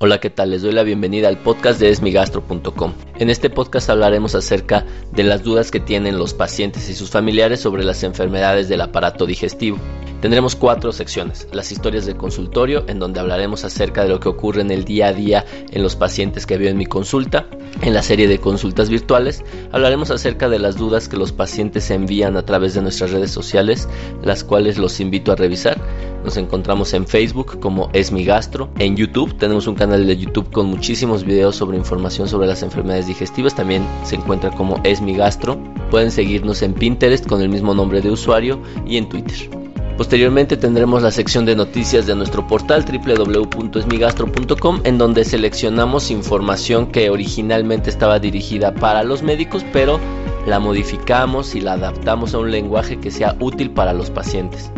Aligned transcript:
Hola, 0.00 0.20
¿qué 0.20 0.30
tal? 0.30 0.50
Les 0.50 0.62
doy 0.62 0.72
la 0.72 0.84
bienvenida 0.84 1.26
al 1.26 1.38
podcast 1.38 1.80
de 1.80 1.90
esmigastro.com. 1.90 2.94
En 3.18 3.30
este 3.30 3.50
podcast 3.50 3.90
hablaremos 3.90 4.36
acerca 4.36 4.86
de 5.12 5.24
las 5.24 5.42
dudas 5.42 5.72
que 5.72 5.80
tienen 5.80 6.18
los 6.18 6.34
pacientes 6.34 6.88
y 6.88 6.94
sus 6.94 7.10
familiares 7.10 7.60
sobre 7.60 7.82
las 7.82 8.04
enfermedades 8.04 8.68
del 8.68 8.80
aparato 8.80 9.26
digestivo. 9.26 9.78
Tendremos 10.20 10.56
cuatro 10.56 10.90
secciones. 10.90 11.46
Las 11.52 11.70
historias 11.70 12.04
del 12.04 12.16
consultorio, 12.16 12.84
en 12.88 12.98
donde 12.98 13.20
hablaremos 13.20 13.64
acerca 13.64 14.02
de 14.02 14.08
lo 14.08 14.18
que 14.18 14.28
ocurre 14.28 14.62
en 14.62 14.72
el 14.72 14.84
día 14.84 15.08
a 15.08 15.12
día 15.12 15.44
en 15.70 15.82
los 15.82 15.94
pacientes 15.94 16.44
que 16.44 16.58
veo 16.58 16.70
en 16.70 16.76
mi 16.76 16.86
consulta. 16.86 17.46
En 17.82 17.94
la 17.94 18.02
serie 18.02 18.26
de 18.26 18.40
consultas 18.40 18.88
virtuales 18.88 19.44
hablaremos 19.70 20.10
acerca 20.10 20.48
de 20.48 20.58
las 20.58 20.76
dudas 20.76 21.08
que 21.08 21.16
los 21.16 21.30
pacientes 21.30 21.88
envían 21.92 22.36
a 22.36 22.44
través 22.44 22.74
de 22.74 22.82
nuestras 22.82 23.12
redes 23.12 23.30
sociales, 23.30 23.88
las 24.22 24.42
cuales 24.42 24.76
los 24.76 24.98
invito 24.98 25.30
a 25.30 25.36
revisar. 25.36 25.80
Nos 26.24 26.36
encontramos 26.36 26.94
en 26.94 27.06
Facebook 27.06 27.60
como 27.60 27.88
Esmigastro. 27.92 28.70
En 28.80 28.96
YouTube 28.96 29.38
tenemos 29.38 29.68
un 29.68 29.76
canal 29.76 30.04
de 30.04 30.16
YouTube 30.16 30.50
con 30.50 30.66
muchísimos 30.66 31.22
videos 31.22 31.54
sobre 31.54 31.76
información 31.76 32.26
sobre 32.26 32.48
las 32.48 32.64
enfermedades 32.64 33.06
digestivas. 33.06 33.54
También 33.54 33.86
se 34.02 34.16
encuentra 34.16 34.50
como 34.50 34.80
Esmigastro. 34.82 35.56
Pueden 35.92 36.10
seguirnos 36.10 36.62
en 36.62 36.74
Pinterest 36.74 37.24
con 37.24 37.40
el 37.40 37.48
mismo 37.48 37.72
nombre 37.72 38.00
de 38.00 38.10
usuario 38.10 38.60
y 38.84 38.96
en 38.96 39.08
Twitter. 39.08 39.57
Posteriormente 39.98 40.56
tendremos 40.56 41.02
la 41.02 41.10
sección 41.10 41.44
de 41.44 41.56
noticias 41.56 42.06
de 42.06 42.14
nuestro 42.14 42.46
portal 42.46 42.84
www.esmigastro.com 42.84 44.80
en 44.84 44.96
donde 44.96 45.24
seleccionamos 45.24 46.12
información 46.12 46.92
que 46.92 47.10
originalmente 47.10 47.90
estaba 47.90 48.20
dirigida 48.20 48.72
para 48.72 49.02
los 49.02 49.24
médicos 49.24 49.66
pero 49.72 49.98
la 50.46 50.60
modificamos 50.60 51.56
y 51.56 51.60
la 51.60 51.72
adaptamos 51.72 52.32
a 52.32 52.38
un 52.38 52.52
lenguaje 52.52 53.00
que 53.00 53.10
sea 53.10 53.34
útil 53.40 53.72
para 53.72 53.92
los 53.92 54.08
pacientes. 54.08 54.70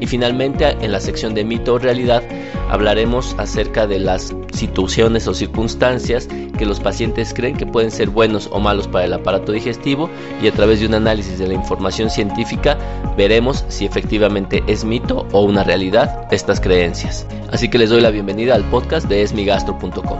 Y 0.00 0.06
finalmente 0.06 0.66
en 0.80 0.92
la 0.92 1.00
sección 1.00 1.34
de 1.34 1.44
mito 1.44 1.74
o 1.74 1.78
realidad 1.78 2.22
hablaremos 2.68 3.34
acerca 3.38 3.86
de 3.86 3.98
las 3.98 4.34
situaciones 4.52 5.28
o 5.28 5.34
circunstancias 5.34 6.28
que 6.58 6.66
los 6.66 6.80
pacientes 6.80 7.32
creen 7.34 7.56
que 7.56 7.66
pueden 7.66 7.90
ser 7.90 8.10
buenos 8.10 8.48
o 8.52 8.60
malos 8.60 8.88
para 8.88 9.04
el 9.04 9.12
aparato 9.12 9.52
digestivo 9.52 10.10
y 10.42 10.48
a 10.48 10.52
través 10.52 10.80
de 10.80 10.86
un 10.86 10.94
análisis 10.94 11.38
de 11.38 11.46
la 11.46 11.54
información 11.54 12.10
científica 12.10 12.76
veremos 13.16 13.64
si 13.68 13.84
efectivamente 13.84 14.62
es 14.66 14.84
mito 14.84 15.26
o 15.32 15.42
una 15.42 15.64
realidad 15.64 16.26
estas 16.30 16.60
creencias. 16.60 17.26
Así 17.50 17.68
que 17.68 17.78
les 17.78 17.90
doy 17.90 18.00
la 18.00 18.10
bienvenida 18.10 18.54
al 18.54 18.64
podcast 18.64 19.08
de 19.08 19.22
esmigastro.com. 19.22 20.18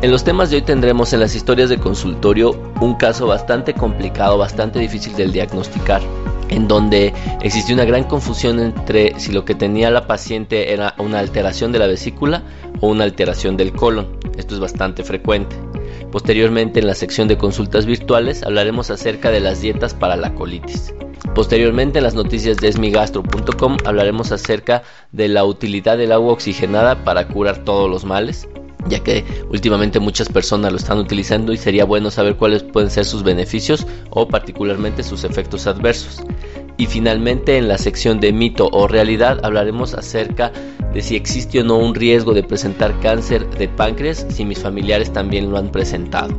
En 0.00 0.12
los 0.12 0.22
temas 0.22 0.50
de 0.50 0.56
hoy 0.56 0.62
tendremos 0.62 1.12
en 1.12 1.20
las 1.20 1.34
historias 1.34 1.70
de 1.70 1.78
consultorio 1.78 2.54
un 2.80 2.94
caso 2.94 3.26
bastante 3.26 3.74
complicado, 3.74 4.38
bastante 4.38 4.78
difícil 4.78 5.14
de 5.16 5.26
diagnosticar 5.26 6.00
en 6.48 6.68
donde 6.68 7.12
existió 7.42 7.74
una 7.74 7.84
gran 7.84 8.04
confusión 8.04 8.60
entre 8.60 9.18
si 9.18 9.32
lo 9.32 9.44
que 9.44 9.54
tenía 9.54 9.90
la 9.90 10.06
paciente 10.06 10.72
era 10.72 10.94
una 10.98 11.18
alteración 11.18 11.72
de 11.72 11.78
la 11.78 11.86
vesícula 11.86 12.42
o 12.80 12.88
una 12.88 13.04
alteración 13.04 13.56
del 13.56 13.72
colon. 13.72 14.18
Esto 14.36 14.54
es 14.54 14.60
bastante 14.60 15.04
frecuente. 15.04 15.56
Posteriormente 16.10 16.80
en 16.80 16.86
la 16.86 16.94
sección 16.94 17.28
de 17.28 17.36
consultas 17.36 17.86
virtuales 17.86 18.42
hablaremos 18.42 18.90
acerca 18.90 19.30
de 19.30 19.40
las 19.40 19.60
dietas 19.60 19.94
para 19.94 20.16
la 20.16 20.34
colitis. 20.34 20.94
Posteriormente 21.34 21.98
en 21.98 22.04
las 22.04 22.14
noticias 22.14 22.56
de 22.56 22.68
esmigastro.com 22.68 23.76
hablaremos 23.84 24.32
acerca 24.32 24.82
de 25.12 25.28
la 25.28 25.44
utilidad 25.44 25.98
del 25.98 26.12
agua 26.12 26.32
oxigenada 26.32 27.04
para 27.04 27.28
curar 27.28 27.64
todos 27.64 27.90
los 27.90 28.04
males 28.04 28.48
ya 28.88 29.00
que 29.00 29.24
últimamente 29.50 30.00
muchas 30.00 30.28
personas 30.28 30.72
lo 30.72 30.78
están 30.78 30.98
utilizando 30.98 31.52
y 31.52 31.56
sería 31.56 31.84
bueno 31.84 32.10
saber 32.10 32.36
cuáles 32.36 32.62
pueden 32.62 32.90
ser 32.90 33.04
sus 33.04 33.22
beneficios 33.22 33.86
o 34.10 34.28
particularmente 34.28 35.02
sus 35.02 35.24
efectos 35.24 35.66
adversos. 35.66 36.22
Y 36.76 36.86
finalmente 36.86 37.56
en 37.56 37.68
la 37.68 37.78
sección 37.78 38.20
de 38.20 38.32
mito 38.32 38.68
o 38.72 38.86
realidad 38.86 39.40
hablaremos 39.42 39.94
acerca 39.94 40.52
de 40.92 41.02
si 41.02 41.16
existe 41.16 41.60
o 41.60 41.64
no 41.64 41.78
un 41.78 41.94
riesgo 41.94 42.34
de 42.34 42.44
presentar 42.44 42.98
cáncer 43.00 43.48
de 43.50 43.68
páncreas 43.68 44.26
si 44.30 44.44
mis 44.44 44.60
familiares 44.60 45.12
también 45.12 45.50
lo 45.50 45.58
han 45.58 45.70
presentado. 45.70 46.38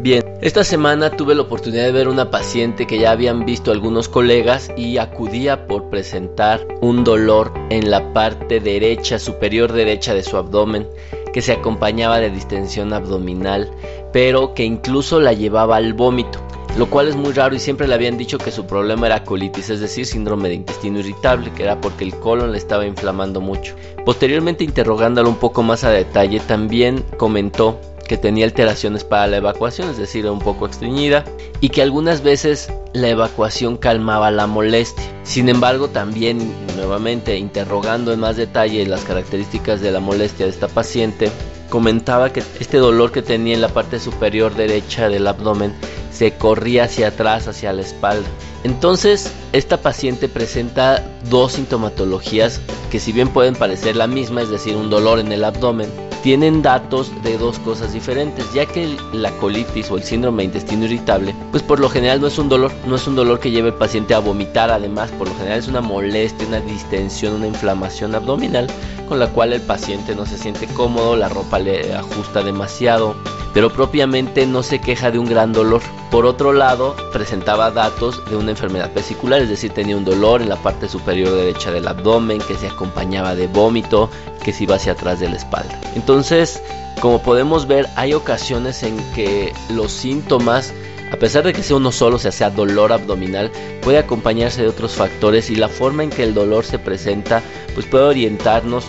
Bien, 0.00 0.22
esta 0.42 0.62
semana 0.62 1.10
tuve 1.10 1.34
la 1.34 1.42
oportunidad 1.42 1.82
de 1.82 1.90
ver 1.90 2.06
una 2.06 2.30
paciente 2.30 2.86
que 2.86 3.00
ya 3.00 3.10
habían 3.10 3.44
visto 3.44 3.72
algunos 3.72 4.08
colegas 4.08 4.70
y 4.76 4.96
acudía 4.98 5.66
por 5.66 5.90
presentar 5.90 6.64
un 6.80 7.02
dolor 7.02 7.52
en 7.70 7.90
la 7.90 8.12
parte 8.12 8.60
derecha, 8.60 9.18
superior 9.18 9.72
derecha 9.72 10.14
de 10.14 10.22
su 10.22 10.36
abdomen, 10.36 10.86
que 11.32 11.42
se 11.42 11.52
acompañaba 11.52 12.20
de 12.20 12.30
distensión 12.30 12.92
abdominal, 12.92 13.72
pero 14.12 14.54
que 14.54 14.62
incluso 14.62 15.18
la 15.18 15.32
llevaba 15.32 15.76
al 15.76 15.94
vómito 15.94 16.38
lo 16.76 16.88
cual 16.88 17.08
es 17.08 17.16
muy 17.16 17.32
raro 17.32 17.56
y 17.56 17.58
siempre 17.58 17.88
le 17.88 17.94
habían 17.94 18.16
dicho 18.16 18.38
que 18.38 18.52
su 18.52 18.64
problema 18.64 19.06
era 19.06 19.24
colitis, 19.24 19.68
es 19.70 19.80
decir, 19.80 20.06
síndrome 20.06 20.48
de 20.48 20.54
intestino 20.54 21.00
irritable, 21.00 21.50
que 21.52 21.64
era 21.64 21.80
porque 21.80 22.04
el 22.04 22.14
colon 22.14 22.52
le 22.52 22.58
estaba 22.58 22.86
inflamando 22.86 23.40
mucho. 23.40 23.74
Posteriormente, 24.04 24.62
interrogándolo 24.62 25.28
un 25.28 25.38
poco 25.38 25.64
más 25.64 25.82
a 25.82 25.90
detalle, 25.90 26.38
también 26.38 27.04
comentó 27.16 27.80
que 28.08 28.16
tenía 28.16 28.46
alteraciones 28.46 29.04
para 29.04 29.28
la 29.28 29.36
evacuación, 29.36 29.88
es 29.90 29.98
decir, 29.98 30.26
un 30.26 30.40
poco 30.40 30.66
estreñida, 30.66 31.24
y 31.60 31.68
que 31.68 31.82
algunas 31.82 32.22
veces 32.22 32.72
la 32.92 33.08
evacuación 33.08 33.76
calmaba 33.76 34.32
la 34.32 34.48
molestia. 34.48 35.04
Sin 35.22 35.48
embargo, 35.48 35.88
también 35.88 36.52
nuevamente 36.74 37.36
interrogando 37.36 38.12
en 38.12 38.20
más 38.20 38.36
detalle 38.36 38.84
las 38.86 39.04
características 39.04 39.80
de 39.80 39.92
la 39.92 40.00
molestia 40.00 40.46
de 40.46 40.52
esta 40.52 40.66
paciente, 40.66 41.30
comentaba 41.68 42.32
que 42.32 42.42
este 42.58 42.78
dolor 42.78 43.12
que 43.12 43.22
tenía 43.22 43.54
en 43.54 43.60
la 43.60 43.68
parte 43.68 44.00
superior 44.00 44.54
derecha 44.54 45.08
del 45.08 45.26
abdomen 45.26 45.74
se 46.10 46.32
corría 46.32 46.84
hacia 46.84 47.08
atrás, 47.08 47.46
hacia 47.46 47.72
la 47.72 47.82
espalda. 47.82 48.26
Entonces, 48.64 49.32
esta 49.52 49.80
paciente 49.80 50.28
presenta 50.28 51.04
dos 51.30 51.52
sintomatologías 51.52 52.60
que 52.90 52.98
si 52.98 53.12
bien 53.12 53.28
pueden 53.28 53.54
parecer 53.54 53.96
la 53.96 54.06
misma, 54.06 54.42
es 54.42 54.48
decir, 54.48 54.76
un 54.76 54.90
dolor 54.90 55.20
en 55.20 55.30
el 55.30 55.44
abdomen, 55.44 55.90
tienen 56.22 56.62
datos 56.62 57.10
de 57.22 57.38
dos 57.38 57.58
cosas 57.60 57.92
diferentes, 57.92 58.52
ya 58.52 58.66
que 58.66 58.96
la 59.12 59.30
colitis 59.32 59.90
o 59.90 59.96
el 59.96 60.02
síndrome 60.02 60.42
de 60.42 60.46
intestino 60.46 60.84
irritable, 60.84 61.34
pues 61.50 61.62
por 61.62 61.80
lo 61.80 61.88
general 61.88 62.20
no 62.20 62.26
es 62.26 62.38
un 62.38 62.48
dolor, 62.48 62.72
no 62.86 62.96
es 62.96 63.06
un 63.06 63.16
dolor 63.16 63.40
que 63.40 63.50
lleve 63.50 63.68
al 63.68 63.76
paciente 63.76 64.14
a 64.14 64.18
vomitar, 64.18 64.70
además, 64.70 65.10
por 65.12 65.28
lo 65.28 65.34
general 65.36 65.58
es 65.58 65.68
una 65.68 65.80
molestia, 65.80 66.46
una 66.46 66.60
distensión, 66.60 67.34
una 67.34 67.46
inflamación 67.46 68.14
abdominal 68.14 68.68
con 69.08 69.18
la 69.18 69.28
cual 69.28 69.52
el 69.52 69.62
paciente 69.62 70.14
no 70.14 70.26
se 70.26 70.36
siente 70.36 70.66
cómodo, 70.66 71.16
la 71.16 71.28
ropa 71.28 71.58
le 71.58 71.94
ajusta 71.94 72.42
demasiado, 72.42 73.14
pero 73.54 73.70
propiamente 73.70 74.46
no 74.46 74.62
se 74.62 74.80
queja 74.80 75.10
de 75.10 75.18
un 75.18 75.26
gran 75.26 75.52
dolor. 75.52 75.80
Por 76.10 76.26
otro 76.26 76.52
lado, 76.52 76.94
presentaba 77.12 77.70
datos 77.70 78.22
de 78.30 78.36
una 78.36 78.50
enfermedad 78.50 78.90
vesicular, 78.94 79.42
es 79.42 79.48
decir, 79.48 79.72
tenía 79.72 79.96
un 79.96 80.04
dolor 80.04 80.42
en 80.42 80.48
la 80.48 80.56
parte 80.56 80.88
superior 80.88 81.30
derecha 81.30 81.70
del 81.70 81.88
abdomen 81.88 82.40
que 82.40 82.56
se 82.56 82.68
acompañaba 82.68 83.34
de 83.34 83.46
vómito 83.46 84.10
que 84.42 84.52
se 84.52 84.64
iba 84.64 84.76
hacia 84.76 84.92
atrás 84.92 85.20
de 85.20 85.28
la 85.28 85.36
espalda. 85.36 85.80
Entonces, 85.94 86.62
como 87.00 87.22
podemos 87.22 87.66
ver, 87.66 87.86
hay 87.96 88.14
ocasiones 88.14 88.82
en 88.82 88.96
que 89.14 89.52
los 89.70 89.92
síntomas 89.92 90.72
a 91.12 91.16
pesar 91.16 91.44
de 91.44 91.52
que 91.52 91.62
sea 91.62 91.76
uno 91.76 91.90
solo, 91.90 92.18
sea, 92.18 92.32
sea 92.32 92.50
dolor 92.50 92.92
abdominal, 92.92 93.50
puede 93.82 93.98
acompañarse 93.98 94.62
de 94.62 94.68
otros 94.68 94.92
factores 94.92 95.48
y 95.50 95.56
la 95.56 95.68
forma 95.68 96.02
en 96.02 96.10
que 96.10 96.22
el 96.22 96.34
dolor 96.34 96.64
se 96.64 96.78
presenta, 96.78 97.42
pues 97.74 97.86
puede 97.86 98.04
orientarnos 98.04 98.84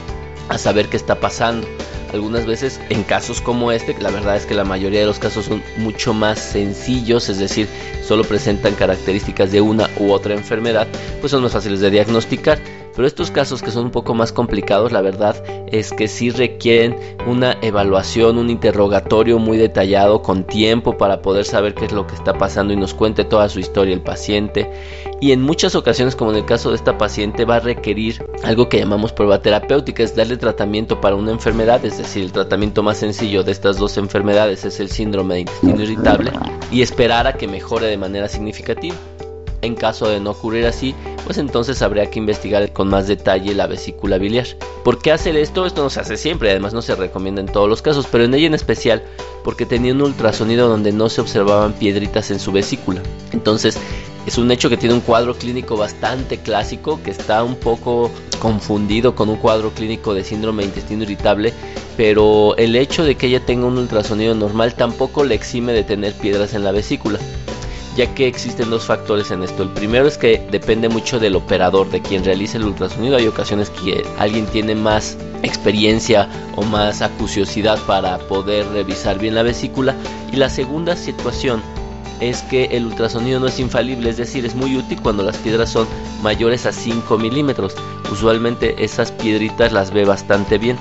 a 0.49 0.57
saber 0.57 0.89
qué 0.89 0.97
está 0.97 1.15
pasando. 1.19 1.67
Algunas 2.13 2.45
veces 2.45 2.79
en 2.89 3.03
casos 3.03 3.41
como 3.41 3.71
este, 3.71 3.95
la 3.99 4.09
verdad 4.09 4.35
es 4.35 4.45
que 4.45 4.55
la 4.55 4.63
mayoría 4.63 5.01
de 5.01 5.05
los 5.05 5.19
casos 5.19 5.45
son 5.45 5.61
mucho 5.77 6.13
más 6.13 6.39
sencillos, 6.39 7.29
es 7.29 7.37
decir, 7.37 7.67
solo 8.03 8.23
presentan 8.23 8.73
características 8.73 9.51
de 9.51 9.61
una 9.61 9.89
u 9.97 10.11
otra 10.11 10.33
enfermedad, 10.33 10.87
pues 11.19 11.31
son 11.31 11.43
más 11.43 11.53
fáciles 11.53 11.79
de 11.79 11.91
diagnosticar. 11.91 12.59
Pero 12.95 13.07
estos 13.07 13.31
casos 13.31 13.61
que 13.61 13.71
son 13.71 13.85
un 13.85 13.91
poco 13.91 14.13
más 14.13 14.31
complicados, 14.31 14.91
la 14.91 15.01
verdad 15.01 15.41
es 15.71 15.91
que 15.91 16.07
sí 16.07 16.29
requieren 16.29 16.95
una 17.27 17.57
evaluación, 17.61 18.37
un 18.37 18.49
interrogatorio 18.49 19.39
muy 19.39 19.57
detallado 19.57 20.21
con 20.21 20.43
tiempo 20.43 20.97
para 20.97 21.21
poder 21.21 21.45
saber 21.45 21.73
qué 21.73 21.85
es 21.85 21.91
lo 21.91 22.07
que 22.07 22.15
está 22.15 22.33
pasando 22.33 22.73
y 22.73 22.77
nos 22.77 22.93
cuente 22.93 23.23
toda 23.23 23.49
su 23.49 23.59
historia 23.59 23.93
el 23.93 24.01
paciente. 24.01 24.69
Y 25.21 25.31
en 25.31 25.41
muchas 25.41 25.75
ocasiones, 25.75 26.15
como 26.15 26.31
en 26.31 26.37
el 26.37 26.45
caso 26.45 26.69
de 26.69 26.77
esta 26.77 26.97
paciente, 26.97 27.45
va 27.45 27.57
a 27.57 27.59
requerir 27.59 28.23
algo 28.43 28.69
que 28.69 28.79
llamamos 28.79 29.11
prueba 29.11 29.41
terapéutica, 29.41 30.03
es 30.03 30.15
darle 30.15 30.37
tratamiento 30.37 31.01
para 31.01 31.15
una 31.15 31.31
enfermedad, 31.31 31.83
es 31.83 31.97
decir, 31.97 32.23
el 32.23 32.31
tratamiento 32.31 32.83
más 32.83 32.97
sencillo 32.97 33.43
de 33.43 33.51
estas 33.51 33.77
dos 33.77 33.97
enfermedades 33.97 34.65
es 34.65 34.79
el 34.79 34.89
síndrome 34.89 35.35
de 35.35 35.39
intestino 35.41 35.83
irritable 35.83 36.31
y 36.71 36.81
esperar 36.81 37.27
a 37.27 37.33
que 37.33 37.47
mejore 37.47 37.87
de 37.87 37.97
manera 37.97 38.29
significativa. 38.29 38.95
En 39.61 39.75
caso 39.75 40.07
de 40.07 40.19
no 40.19 40.31
ocurrir 40.31 40.65
así, 40.65 40.95
pues 41.25 41.37
entonces 41.37 41.81
habría 41.81 42.09
que 42.09 42.19
investigar 42.19 42.71
con 42.71 42.87
más 42.87 43.07
detalle 43.07 43.53
la 43.53 43.67
vesícula 43.67 44.17
biliar. 44.17 44.47
¿Por 44.83 44.99
qué 44.99 45.11
hacer 45.11 45.35
esto? 45.35 45.65
Esto 45.65 45.83
no 45.83 45.89
se 45.89 45.99
hace 45.99 46.17
siempre, 46.17 46.49
además 46.49 46.73
no 46.73 46.81
se 46.81 46.95
recomienda 46.95 47.41
en 47.41 47.47
todos 47.47 47.67
los 47.67 47.81
casos, 47.81 48.07
pero 48.11 48.23
en 48.23 48.33
ella 48.33 48.47
en 48.47 48.53
especial 48.53 49.03
porque 49.43 49.65
tenía 49.65 49.93
un 49.93 50.01
ultrasonido 50.01 50.67
donde 50.67 50.91
no 50.91 51.09
se 51.09 51.21
observaban 51.21 51.73
piedritas 51.73 52.31
en 52.31 52.39
su 52.39 52.51
vesícula. 52.51 53.01
Entonces, 53.31 53.77
es 54.25 54.37
un 54.37 54.51
hecho 54.51 54.69
que 54.69 54.77
tiene 54.77 54.95
un 54.95 55.01
cuadro 55.01 55.35
clínico 55.35 55.75
bastante 55.75 56.37
clásico, 56.37 56.99
que 57.03 57.11
está 57.11 57.43
un 57.43 57.55
poco 57.55 58.11
confundido 58.39 59.15
con 59.15 59.29
un 59.29 59.37
cuadro 59.37 59.71
clínico 59.71 60.13
de 60.13 60.23
síndrome 60.23 60.63
de 60.63 60.69
intestino 60.69 61.03
irritable 61.03 61.53
pero 61.99 62.55
el 62.55 62.77
hecho 62.77 63.03
de 63.03 63.15
que 63.15 63.27
ella 63.27 63.45
tenga 63.45 63.67
un 63.67 63.77
ultrasonido 63.77 64.33
normal 64.33 64.73
tampoco 64.73 65.25
le 65.25 65.35
exime 65.35 65.73
de 65.73 65.83
tener 65.83 66.13
piedras 66.13 66.53
en 66.53 66.63
la 66.63 66.71
vesícula 66.71 67.19
ya 67.99 68.15
que 68.15 68.27
existen 68.27 68.69
dos 68.69 68.85
factores 68.85 69.29
en 69.29 69.43
esto. 69.43 69.63
El 69.63 69.69
primero 69.71 70.07
es 70.07 70.17
que 70.17 70.41
depende 70.51 70.87
mucho 70.87 71.19
del 71.19 71.35
operador, 71.35 71.89
de 71.89 72.01
quien 72.01 72.23
realice 72.23 72.55
el 72.55 72.63
ultrasonido. 72.63 73.17
Hay 73.17 73.27
ocasiones 73.27 73.69
que 73.71 74.05
alguien 74.17 74.45
tiene 74.45 74.73
más 74.73 75.17
experiencia 75.43 76.29
o 76.55 76.63
más 76.63 77.01
acuciosidad 77.01 77.77
para 77.79 78.17
poder 78.19 78.65
revisar 78.69 79.19
bien 79.19 79.35
la 79.35 79.43
vesícula. 79.43 79.95
Y 80.31 80.37
la 80.37 80.49
segunda 80.49 80.95
situación 80.95 81.61
es 82.21 82.41
que 82.43 82.69
el 82.71 82.85
ultrasonido 82.85 83.41
no 83.41 83.47
es 83.47 83.59
infalible, 83.59 84.09
es 84.09 84.15
decir, 84.15 84.45
es 84.45 84.55
muy 84.55 84.77
útil 84.77 85.01
cuando 85.01 85.21
las 85.23 85.35
piedras 85.35 85.69
son 85.69 85.85
mayores 86.23 86.65
a 86.65 86.71
5 86.71 87.17
milímetros. 87.17 87.75
Usualmente 88.09 88.81
esas 88.81 89.11
piedritas 89.11 89.73
las 89.73 89.91
ve 89.91 90.05
bastante 90.05 90.57
bien, 90.57 90.77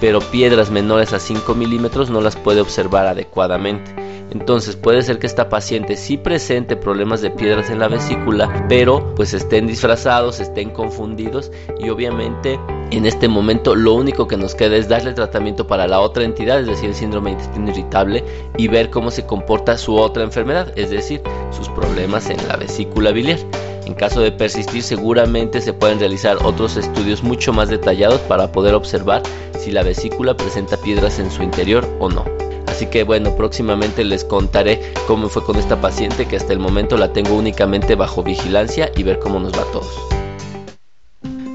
pero 0.00 0.20
piedras 0.20 0.70
menores 0.70 1.12
a 1.12 1.18
5 1.18 1.54
milímetros 1.54 2.08
no 2.08 2.22
las 2.22 2.36
puede 2.36 2.62
observar 2.62 3.06
adecuadamente. 3.06 4.01
Entonces 4.32 4.76
puede 4.76 5.02
ser 5.02 5.18
que 5.18 5.26
esta 5.26 5.50
paciente 5.50 5.94
sí 5.94 6.16
presente 6.16 6.74
problemas 6.74 7.20
de 7.20 7.30
piedras 7.30 7.68
en 7.68 7.78
la 7.78 7.88
vesícula, 7.88 8.66
pero 8.66 9.14
pues 9.14 9.34
estén 9.34 9.66
disfrazados, 9.66 10.40
estén 10.40 10.70
confundidos 10.70 11.52
y 11.78 11.90
obviamente 11.90 12.58
en 12.90 13.04
este 13.04 13.28
momento 13.28 13.74
lo 13.74 13.92
único 13.92 14.26
que 14.26 14.38
nos 14.38 14.54
queda 14.54 14.76
es 14.76 14.88
darle 14.88 15.12
tratamiento 15.12 15.66
para 15.66 15.86
la 15.86 16.00
otra 16.00 16.24
entidad, 16.24 16.60
es 16.60 16.66
decir, 16.66 16.88
el 16.88 16.94
síndrome 16.94 17.30
de 17.30 17.36
intestino 17.36 17.70
irritable 17.70 18.24
y 18.56 18.68
ver 18.68 18.88
cómo 18.88 19.10
se 19.10 19.26
comporta 19.26 19.76
su 19.76 19.96
otra 19.96 20.22
enfermedad, 20.22 20.72
es 20.76 20.88
decir, 20.88 21.20
sus 21.50 21.68
problemas 21.68 22.30
en 22.30 22.38
la 22.48 22.56
vesícula 22.56 23.12
biliar. 23.12 23.38
En 23.84 23.94
caso 23.94 24.20
de 24.20 24.32
persistir, 24.32 24.82
seguramente 24.82 25.60
se 25.60 25.74
pueden 25.74 25.98
realizar 25.98 26.38
otros 26.42 26.78
estudios 26.78 27.22
mucho 27.22 27.52
más 27.52 27.68
detallados 27.68 28.20
para 28.22 28.50
poder 28.50 28.74
observar 28.74 29.22
si 29.58 29.72
la 29.72 29.82
vesícula 29.82 30.34
presenta 30.34 30.78
piedras 30.78 31.18
en 31.18 31.30
su 31.30 31.42
interior 31.42 31.86
o 31.98 32.08
no. 32.08 32.41
Así 32.72 32.86
que 32.86 33.04
bueno, 33.04 33.36
próximamente 33.36 34.02
les 34.02 34.24
contaré 34.24 34.80
cómo 35.06 35.28
fue 35.28 35.44
con 35.44 35.56
esta 35.56 35.82
paciente 35.82 36.26
que 36.26 36.36
hasta 36.36 36.54
el 36.54 36.58
momento 36.58 36.96
la 36.96 37.12
tengo 37.12 37.34
únicamente 37.34 37.96
bajo 37.96 38.22
vigilancia 38.22 38.90
y 38.96 39.02
ver 39.02 39.18
cómo 39.18 39.38
nos 39.38 39.52
va 39.52 39.60
a 39.60 39.70
todos. 39.72 39.94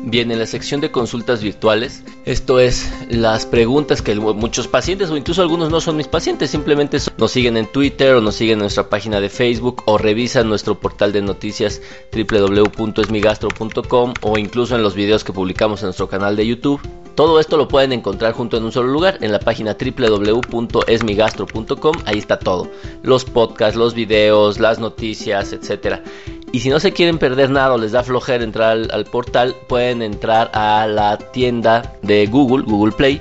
Bien, 0.04 0.32
en 0.32 0.38
la 0.38 0.46
sección 0.46 0.80
de 0.80 0.92
consultas 0.92 1.42
virtuales, 1.42 2.04
esto 2.26 2.60
es 2.60 2.88
las 3.10 3.48
preguntas 3.48 4.04
que 4.04 4.14
muchos 4.14 4.68
pacientes 4.68 5.10
o 5.10 5.18
incluso 5.18 5.42
algunos 5.42 5.72
no 5.72 5.82
son 5.82 5.98
mis 5.98 6.08
pacientes, 6.08 6.52
simplemente 6.52 7.00
nos 7.18 7.32
siguen 7.32 7.58
en 7.58 7.66
Twitter 7.66 8.14
o 8.14 8.22
nos 8.22 8.36
siguen 8.36 8.60
en 8.60 8.62
nuestra 8.66 8.88
página 8.88 9.20
de 9.20 9.30
Facebook 9.30 9.82
o 9.88 9.98
revisan 9.98 10.48
nuestro 10.48 10.80
portal 10.80 11.14
de 11.14 11.24
noticias 11.24 11.82
www.esmigastro.com 12.14 14.14
o 14.22 14.38
incluso 14.38 14.76
en 14.76 14.84
los 14.84 14.94
videos 14.94 15.24
que 15.24 15.34
publicamos 15.34 15.82
en 15.82 15.88
nuestro 15.88 16.08
canal 16.08 16.36
de 16.36 16.46
YouTube. 16.46 16.80
Todo 17.18 17.40
esto 17.40 17.58
lo 17.58 17.68
pueden 17.68 17.92
encontrar 17.94 18.34
junto 18.34 18.58
en 18.58 18.64
un 18.64 18.72
solo 18.72 18.90
lugar 18.90 19.18
en 19.22 19.32
la 19.32 19.40
página 19.40 19.76
www.esmigastro.com. 19.76 21.96
Ahí 22.06 22.20
está 22.20 22.38
todo: 22.38 22.70
los 23.02 23.26
podcasts, 23.26 23.76
los 23.76 23.96
videos, 23.96 24.60
las 24.60 24.78
noticias, 24.78 25.52
etcétera. 25.52 26.04
Y 26.52 26.60
si 26.60 26.70
no 26.70 26.80
se 26.80 26.94
quieren 26.94 27.18
perder 27.18 27.50
nada 27.50 27.74
o 27.74 27.80
les 27.80 27.94
da 27.94 28.04
flojera 28.04 28.44
entrar 28.44 28.78
al, 28.92 29.06
portal, 29.06 29.56
pueden 29.68 30.04
entrar 30.04 30.52
a 30.54 30.86
la 30.86 31.18
tienda 31.18 31.96
de 32.04 32.28
Google, 32.28 32.66
Google 32.66 32.94
Play, 32.94 33.20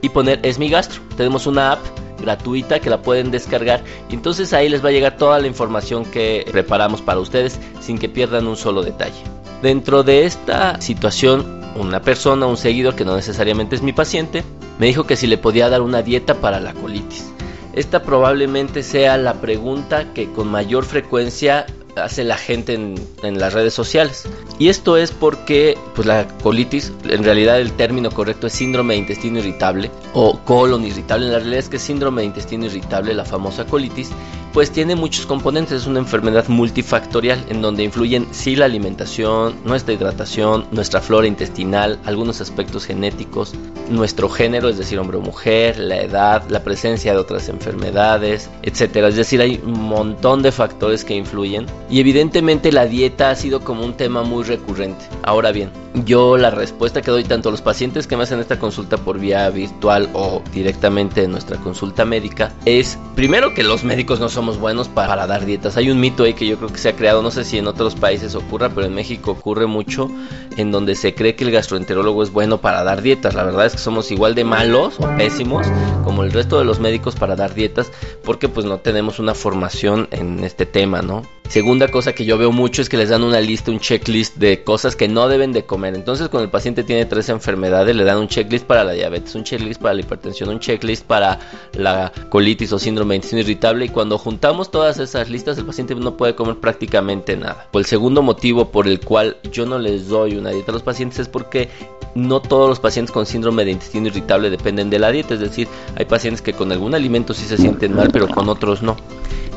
y 0.00 0.08
poner 0.08 0.40
Es 0.42 0.58
mi 0.58 0.70
gastro. 0.70 1.02
Tenemos 1.14 1.46
una 1.46 1.72
app 1.72 1.80
gratuita 2.22 2.80
que 2.80 2.88
la 2.88 3.02
pueden 3.02 3.30
descargar 3.30 3.84
y 4.08 4.14
entonces 4.14 4.54
ahí 4.54 4.70
les 4.70 4.82
va 4.82 4.88
a 4.88 4.92
llegar 4.92 5.18
toda 5.18 5.38
la 5.38 5.48
información 5.48 6.06
que 6.06 6.46
preparamos 6.50 7.02
para 7.02 7.20
ustedes 7.20 7.60
sin 7.82 7.98
que 7.98 8.08
pierdan 8.08 8.46
un 8.46 8.56
solo 8.56 8.82
detalle. 8.82 9.22
Dentro 9.60 10.02
de 10.02 10.24
esta 10.24 10.80
situación, 10.80 11.62
una 11.76 12.02
persona, 12.02 12.46
un 12.46 12.56
seguidor 12.56 12.94
que 12.94 13.04
no 13.04 13.16
necesariamente 13.16 13.76
es 13.76 13.82
mi 13.82 13.92
paciente, 13.92 14.44
me 14.78 14.86
dijo 14.86 15.04
que 15.04 15.16
si 15.16 15.26
le 15.26 15.38
podía 15.38 15.68
dar 15.68 15.82
una 15.82 16.02
dieta 16.02 16.34
para 16.34 16.60
la 16.60 16.72
colitis. 16.74 17.30
Esta 17.72 18.02
probablemente 18.02 18.82
sea 18.82 19.16
la 19.16 19.34
pregunta 19.34 20.12
que 20.14 20.30
con 20.30 20.48
mayor 20.48 20.84
frecuencia 20.84 21.66
hace 21.96 22.24
la 22.24 22.36
gente 22.36 22.74
en, 22.74 23.38
las 23.38 23.52
redes 23.52 23.74
sociales. 23.74 24.24
Y 24.58 24.68
esto 24.68 24.96
es 24.96 25.10
porque 25.10 25.76
pues 25.94 26.06
la 26.06 26.26
colitis, 26.42 26.92
en 27.04 27.24
realidad 27.24 27.60
el 27.60 27.72
término 27.72 28.10
correcto 28.10 28.46
es 28.46 28.52
síndrome 28.52 28.94
de 28.94 29.00
intestino 29.00 29.38
irritable 29.38 29.90
o 30.12 30.38
colon 30.40 30.84
irritable. 30.84 31.26
En 31.26 31.32
la 31.32 31.38
realidad 31.38 31.60
es 31.60 31.68
que 31.68 31.78
síndrome 31.78 32.22
de 32.22 32.26
intestino 32.26 32.66
irritable, 32.66 33.14
la 33.14 33.24
famosa 33.24 33.64
colitis, 33.64 34.10
pues 34.54 34.70
tiene 34.70 34.94
muchos 34.94 35.26
componentes, 35.26 35.82
es 35.82 35.86
una 35.88 35.98
enfermedad 35.98 36.46
multifactorial 36.46 37.44
en 37.48 37.60
donde 37.60 37.82
influyen 37.82 38.28
sí 38.30 38.54
la 38.54 38.66
alimentación, 38.66 39.56
nuestra 39.64 39.94
hidratación, 39.94 40.66
nuestra 40.70 41.00
flora 41.00 41.26
intestinal, 41.26 41.98
algunos 42.04 42.40
aspectos 42.40 42.86
genéticos, 42.86 43.52
nuestro 43.90 44.28
género, 44.28 44.68
es 44.68 44.78
decir, 44.78 45.00
hombre 45.00 45.16
o 45.16 45.20
mujer, 45.20 45.76
la 45.80 46.00
edad, 46.00 46.48
la 46.48 46.62
presencia 46.62 47.12
de 47.12 47.18
otras 47.18 47.48
enfermedades, 47.48 48.48
etcétera. 48.62 49.08
Es 49.08 49.16
decir, 49.16 49.40
hay 49.40 49.60
un 49.64 49.82
montón 49.82 50.42
de 50.42 50.52
factores 50.52 51.04
que 51.04 51.16
influyen 51.16 51.66
y 51.90 51.98
evidentemente 51.98 52.70
la 52.70 52.86
dieta 52.86 53.30
ha 53.30 53.34
sido 53.34 53.58
como 53.60 53.84
un 53.84 53.94
tema 53.94 54.22
muy 54.22 54.44
recurrente. 54.44 55.04
Ahora 55.24 55.50
bien, 55.50 55.70
yo 56.04 56.36
la 56.36 56.50
respuesta 56.50 57.02
que 57.02 57.10
doy 57.10 57.24
tanto 57.24 57.48
a 57.48 57.52
los 57.52 57.62
pacientes 57.62 58.06
que 58.06 58.16
me 58.16 58.24
hacen 58.24 58.40
esta 58.40 58.58
consulta 58.58 58.98
por 58.98 59.18
vía 59.18 59.48
virtual 59.50 60.10
o 60.12 60.42
directamente 60.52 61.24
en 61.24 61.30
nuestra 61.30 61.56
consulta 61.58 62.04
médica 62.04 62.52
es 62.64 62.98
primero 63.14 63.54
que 63.54 63.62
los 63.62 63.84
médicos 63.84 64.18
no 64.18 64.28
buenos 64.52 64.88
para, 64.88 65.26
dar 65.26 65.44
dietas. 65.44 65.76
Hay 65.76 65.90
un 65.90 66.00
mito 66.00 66.24
ahí 66.24 66.34
que 66.34 66.46
yo 66.46 66.56
creo 66.56 66.68
que 66.68 66.78
se 66.78 66.90
ha 66.90 66.96
creado, 66.96 67.22
no 67.22 67.30
sé 67.30 67.44
si 67.44 67.58
en 67.58 67.66
otros 67.66 67.94
países 67.94 68.34
ocurra, 68.34 68.70
pero 68.70 68.86
en 68.86 68.94
México 68.94 69.32
ocurre 69.32 69.66
mucho 69.66 70.10
en 70.56 70.70
donde 70.70 70.94
se 70.94 71.14
cree 71.14 71.34
que 71.34 71.44
el 71.44 71.50
gastroenterólogo 71.50 72.22
es 72.22 72.30
bueno 72.30 72.60
para 72.60 72.84
dar 72.84 73.02
dietas. 73.02 73.34
La 73.34 73.44
verdad 73.44 73.66
es 73.66 73.72
que 73.72 73.78
somos 73.78 74.10
igual 74.10 74.34
de 74.34 74.44
malos 74.44 74.94
o 74.98 75.08
pésimos 75.16 75.66
como 76.04 76.22
el 76.22 76.32
resto 76.32 76.58
de 76.58 76.64
los 76.64 76.80
médicos 76.80 77.16
para 77.16 77.36
dar 77.36 77.54
dietas 77.54 77.90
porque 78.24 78.48
pues 78.48 78.66
no 78.66 78.78
tenemos 78.78 79.18
una 79.18 79.34
formación 79.34 80.08
en 80.10 80.44
este 80.44 80.66
tema, 80.66 81.02
¿no? 81.02 81.22
Segunda 81.48 81.88
cosa 81.88 82.14
que 82.14 82.24
yo 82.24 82.38
veo 82.38 82.52
mucho 82.52 82.80
es 82.80 82.88
que 82.88 82.96
les 82.96 83.10
dan 83.10 83.22
una 83.22 83.38
lista, 83.38 83.70
un 83.70 83.78
checklist 83.78 84.36
de 84.36 84.64
cosas 84.64 84.96
que 84.96 85.08
no 85.08 85.28
deben 85.28 85.52
de 85.52 85.64
comer. 85.64 85.94
Entonces, 85.94 86.28
cuando 86.28 86.44
el 86.46 86.50
paciente 86.50 86.84
tiene 86.84 87.04
tres 87.04 87.28
enfermedades, 87.28 87.94
le 87.94 88.02
dan 88.04 88.16
un 88.18 88.28
checklist 88.28 88.64
para 88.66 88.82
la 88.82 88.92
diabetes, 88.92 89.34
un 89.34 89.44
checklist 89.44 89.80
para 89.80 89.94
la 89.94 90.00
hipertensión, 90.00 90.48
un 90.48 90.58
checklist 90.58 91.04
para 91.04 91.38
la 91.74 92.10
colitis 92.30 92.72
o 92.72 92.78
síndrome 92.78 93.12
de 93.12 93.16
intestino 93.16 93.42
irritable. 93.42 93.84
Y 93.84 93.88
cuando 93.90 94.16
juntamos 94.34 94.72
todas 94.72 94.98
esas 94.98 95.30
listas, 95.30 95.58
el 95.58 95.64
paciente 95.64 95.94
no 95.94 96.16
puede 96.16 96.34
comer 96.34 96.56
prácticamente 96.56 97.36
nada. 97.36 97.68
el 97.72 97.84
segundo 97.84 98.20
motivo 98.20 98.72
por 98.72 98.88
el 98.88 98.98
cual 98.98 99.36
yo 99.52 99.64
no 99.64 99.78
les 99.78 100.08
doy 100.08 100.34
una 100.34 100.50
dieta 100.50 100.72
a 100.72 100.74
los 100.74 100.82
pacientes 100.82 101.20
es 101.20 101.28
porque 101.28 101.68
no 102.16 102.42
todos 102.42 102.68
los 102.68 102.80
pacientes 102.80 103.12
con 103.12 103.26
síndrome 103.26 103.64
de 103.64 103.70
intestino 103.70 104.08
irritable 104.08 104.50
dependen 104.50 104.90
de 104.90 104.98
la 104.98 105.12
dieta. 105.12 105.34
Es 105.34 105.40
decir, 105.40 105.68
hay 105.94 106.06
pacientes 106.06 106.42
que 106.42 106.52
con 106.52 106.72
algún 106.72 106.96
alimento 106.96 107.32
sí 107.32 107.44
se 107.46 107.56
sienten 107.56 107.94
mal, 107.94 108.08
pero 108.12 108.26
con 108.26 108.48
otros 108.48 108.82
no. 108.82 108.96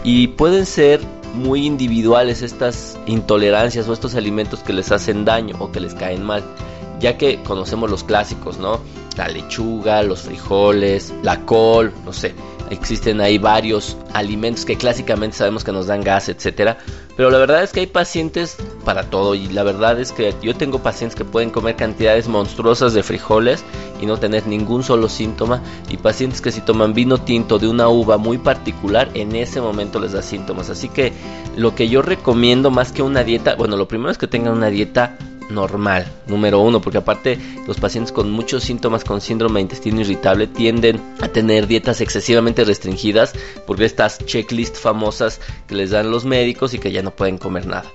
Y 0.04 0.28
pueden 0.28 0.68
ser 0.68 1.02
muy 1.34 1.66
individuales 1.66 2.44
estas 2.44 3.00
intolerancias 3.08 3.90
o 3.90 3.94
estos 3.94 4.14
alimentos 4.14 4.60
que 4.60 4.74
les 4.74 4.92
hacen 4.92 5.26
daño 5.26 5.56
o 5.58 5.72
que 5.72 5.80
les 5.80 5.96
caen 5.96 6.24
mal, 6.24 6.44
ya 7.00 7.18
que 7.18 7.42
conocemos 7.42 7.90
los 7.90 8.04
clásicos, 8.04 8.60
¿no? 8.60 8.80
La 9.18 9.28
lechuga, 9.28 10.04
los 10.04 10.22
frijoles, 10.22 11.12
la 11.24 11.44
col, 11.48 11.92
no 12.06 12.14
sé, 12.14 12.36
existen 12.70 13.22
ahí 13.22 13.38
varios 13.38 13.98
alimentos 14.14 14.66
que 14.66 14.78
clásicamente 14.78 15.38
sabemos 15.38 15.64
que 15.64 15.72
nos 15.72 15.88
dan 15.88 16.02
gas, 16.02 16.30
etcétera. 16.30 16.78
Pero 17.16 17.32
la 17.32 17.40
verdad 17.40 17.64
es 17.64 17.72
que 17.72 17.80
hay 17.80 17.88
pacientes 17.88 18.58
para 18.86 19.10
todo 19.10 19.34
y 19.34 19.48
la 19.48 19.64
verdad 19.64 20.00
es 20.00 20.12
que 20.12 20.36
yo 20.42 20.56
tengo 20.56 20.84
pacientes 20.84 21.16
que 21.16 21.26
pueden 21.26 21.50
comer 21.50 21.76
cantidades 21.76 22.28
monstruosas 22.28 22.94
de 22.94 23.02
frijoles 23.02 23.64
y 24.00 24.06
no 24.06 24.18
tener 24.18 24.46
ningún 24.46 24.84
solo 24.84 25.10
síntoma 25.10 25.62
y 25.90 25.98
pacientes 25.98 26.42
que 26.42 26.52
si 26.52 26.62
toman 26.62 26.94
vino 26.94 27.18
tinto 27.18 27.58
de 27.58 27.68
una 27.68 27.90
uva 27.90 28.18
muy 28.18 28.38
particular 28.38 29.10
en 29.16 29.36
ese 29.36 29.62
momento 29.62 30.00
les 30.00 30.12
da 30.12 30.22
síntomas. 30.22 30.70
Así 30.70 30.90
que 30.90 31.14
lo 31.56 31.74
que 31.74 31.90
yo 31.90 32.04
recomiendo 32.04 32.70
más 32.70 32.92
que 32.92 33.02
una 33.02 33.24
dieta, 33.24 33.56
bueno, 33.56 33.78
lo 33.78 33.88
primero 33.88 34.12
es 34.12 34.20
que 34.20 34.28
tengan 34.28 34.54
una 34.54 34.68
dieta 34.68 35.18
normal, 35.50 36.06
número 36.28 36.60
uno, 36.60 36.82
porque 36.82 37.00
aparte 37.00 37.40
los 37.68 37.80
pacientes 37.80 38.12
con 38.12 38.32
muchos 38.32 38.64
síntomas 38.64 39.04
con 39.04 39.22
síndrome 39.22 39.60
de 39.60 39.64
intestino 39.64 40.02
irritable 40.02 40.48
tienden 40.48 41.02
a 41.22 41.28
tener 41.28 41.68
dietas 41.68 42.02
excesivamente 42.02 42.64
restringidas 42.64 43.34
por 43.66 43.82
estas 43.82 44.20
checklists 44.26 44.80
famosas 44.80 45.40
que 45.68 45.76
les 45.76 45.92
dan 45.92 46.12
los 46.12 46.26
médicos 46.26 46.74
y 46.74 46.80
que 46.80 46.92
ya 46.92 47.02
no 47.02 47.12
pueden 47.12 47.38
comer 47.38 47.66
nada. 47.66 47.92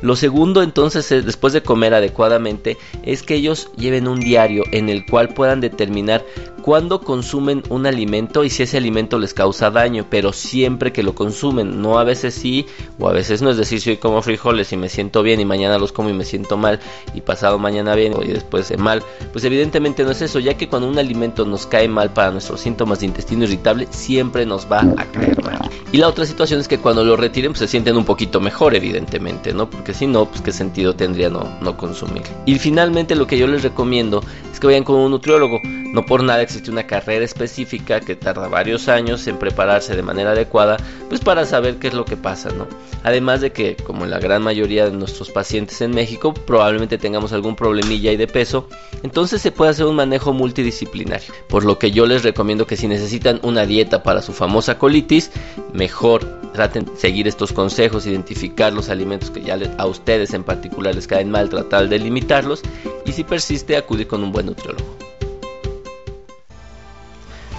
Lo 0.00 0.16
segundo 0.16 0.62
entonces, 0.62 1.08
después 1.24 1.52
de 1.52 1.62
comer 1.62 1.94
adecuadamente, 1.94 2.76
es 3.04 3.22
que 3.22 3.34
ellos 3.36 3.70
lleven 3.76 4.08
un 4.08 4.18
diario 4.18 4.64
en 4.72 4.88
el 4.88 5.06
cual 5.06 5.28
puedan 5.28 5.60
determinar 5.60 6.24
cuándo 6.62 7.00
consumen 7.00 7.62
un 7.68 7.86
alimento 7.86 8.44
y 8.44 8.50
si 8.50 8.62
ese 8.62 8.78
alimento 8.78 9.18
les 9.18 9.34
causa 9.34 9.70
daño, 9.70 10.06
pero 10.08 10.32
siempre 10.32 10.92
que 10.92 11.02
lo 11.02 11.14
consumen, 11.14 11.82
no 11.82 11.98
a 11.98 12.04
veces 12.04 12.34
sí 12.34 12.66
o 12.98 13.08
a 13.08 13.12
veces 13.12 13.42
no, 13.42 13.50
es 13.50 13.56
decir, 13.56 13.80
si 13.80 13.90
hoy 13.90 13.96
como 13.96 14.22
frijoles 14.22 14.72
y 14.72 14.76
me 14.76 14.88
siento 14.88 15.22
bien 15.22 15.40
y 15.40 15.44
mañana 15.44 15.78
los 15.78 15.92
como 15.92 16.08
y 16.10 16.14
me 16.14 16.24
siento 16.24 16.56
mal 16.56 16.80
y 17.14 17.20
pasado 17.20 17.58
mañana 17.58 17.94
bien 17.94 18.14
y 18.22 18.28
después 18.28 18.76
mal, 18.78 19.02
pues 19.32 19.44
evidentemente 19.44 20.04
no 20.04 20.10
es 20.12 20.22
eso, 20.22 20.38
ya 20.38 20.54
que 20.56 20.68
cuando 20.68 20.88
un 20.88 20.98
alimento 20.98 21.44
nos 21.44 21.66
cae 21.66 21.88
mal 21.88 22.12
para 22.12 22.30
nuestros 22.30 22.60
síntomas 22.60 23.00
de 23.00 23.06
intestino 23.06 23.44
irritable, 23.44 23.86
siempre 23.90 24.46
nos 24.46 24.70
va 24.70 24.80
a 24.80 25.04
caer 25.06 25.42
mal. 25.42 25.70
Y 25.90 25.98
la 25.98 26.08
otra 26.08 26.24
situación 26.24 26.60
es 26.60 26.68
que 26.68 26.78
cuando 26.78 27.04
lo 27.04 27.16
retiren 27.16 27.52
pues 27.52 27.58
se 27.58 27.68
sienten 27.68 27.96
un 27.96 28.04
poquito 28.04 28.40
mejor, 28.40 28.74
evidentemente, 28.74 29.52
¿no? 29.52 29.68
Porque 29.68 29.92
si 29.92 30.06
no, 30.06 30.26
pues 30.26 30.40
qué 30.40 30.52
sentido 30.52 30.94
tendría 30.94 31.28
no, 31.28 31.46
no 31.60 31.76
consumir. 31.76 32.22
Y 32.46 32.58
finalmente 32.58 33.14
lo 33.14 33.26
que 33.26 33.36
yo 33.36 33.46
les 33.46 33.62
recomiendo 33.62 34.22
es 34.50 34.58
que 34.58 34.68
vayan 34.68 34.84
con 34.84 34.96
un 34.96 35.10
nutriólogo, 35.10 35.60
no 35.64 36.06
por 36.06 36.22
nada 36.22 36.46
existe 36.52 36.70
una 36.70 36.86
carrera 36.86 37.24
específica 37.24 38.00
que 38.00 38.14
tarda 38.14 38.46
varios 38.46 38.88
años 38.88 39.26
en 39.26 39.38
prepararse 39.38 39.96
de 39.96 40.02
manera 40.02 40.32
adecuada, 40.32 40.76
pues 41.08 41.20
para 41.20 41.46
saber 41.46 41.76
qué 41.76 41.88
es 41.88 41.94
lo 41.94 42.04
que 42.04 42.16
pasa, 42.16 42.50
¿no? 42.50 42.68
Además 43.04 43.40
de 43.40 43.52
que, 43.52 43.76
como 43.76 44.06
la 44.06 44.18
gran 44.18 44.42
mayoría 44.42 44.84
de 44.84 44.92
nuestros 44.92 45.30
pacientes 45.30 45.80
en 45.80 45.92
México, 45.92 46.34
probablemente 46.34 46.98
tengamos 46.98 47.32
algún 47.32 47.56
problemilla 47.56 48.12
y 48.12 48.16
de 48.16 48.26
peso, 48.26 48.68
entonces 49.02 49.40
se 49.40 49.50
puede 49.50 49.70
hacer 49.70 49.86
un 49.86 49.96
manejo 49.96 50.32
multidisciplinario. 50.32 51.32
Por 51.48 51.64
lo 51.64 51.78
que 51.78 51.90
yo 51.90 52.06
les 52.06 52.22
recomiendo 52.22 52.66
que 52.66 52.76
si 52.76 52.86
necesitan 52.86 53.40
una 53.42 53.66
dieta 53.66 54.02
para 54.02 54.22
su 54.22 54.32
famosa 54.32 54.78
colitis, 54.78 55.30
mejor 55.72 56.24
traten 56.52 56.84
de 56.84 56.96
seguir 56.96 57.26
estos 57.26 57.52
consejos, 57.52 58.06
identificar 58.06 58.72
los 58.72 58.90
alimentos 58.90 59.30
que 59.30 59.42
ya 59.42 59.58
a 59.78 59.86
ustedes 59.86 60.34
en 60.34 60.44
particular 60.44 60.94
les 60.94 61.06
caen 61.06 61.30
mal, 61.30 61.48
tratar 61.48 61.88
de 61.88 61.98
limitarlos 61.98 62.62
y 63.06 63.12
si 63.12 63.24
persiste 63.24 63.76
acudir 63.76 64.06
con 64.06 64.22
un 64.22 64.32
buen 64.32 64.46
nutriólogo. 64.46 65.01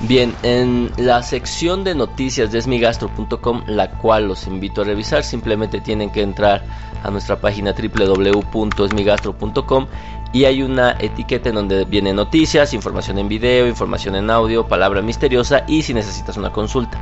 Bien, 0.06 0.36
en 0.44 0.92
la 0.98 1.24
sección 1.24 1.86
de 1.86 1.96
noticias 1.96 2.52
de 2.52 2.60
esmigastro.com, 2.60 3.64
la 3.68 3.90
cual 3.90 4.28
los 4.28 4.48
invito 4.48 4.82
a 4.82 4.84
revisar, 4.84 5.24
simplemente 5.24 5.80
tienen 5.80 6.12
que 6.12 6.22
entrar 6.22 6.62
a 7.04 7.10
nuestra 7.10 7.40
página 7.40 7.74
www.esmigastro.com 7.74 9.88
y 10.34 10.46
hay 10.46 10.64
una 10.64 10.98
etiqueta 11.00 11.50
en 11.50 11.56
donde 11.56 11.86
viene 11.86 12.12
noticias, 12.12 12.74
información 12.74 13.20
en 13.20 13.30
video, 13.30 13.68
información 13.68 14.16
en 14.16 14.30
audio, 14.32 14.68
palabra 14.68 15.02
misteriosa 15.02 15.64
y 15.68 15.84
si 15.84 15.94
necesitas 15.94 16.36
una 16.38 16.52
consulta. 16.52 17.00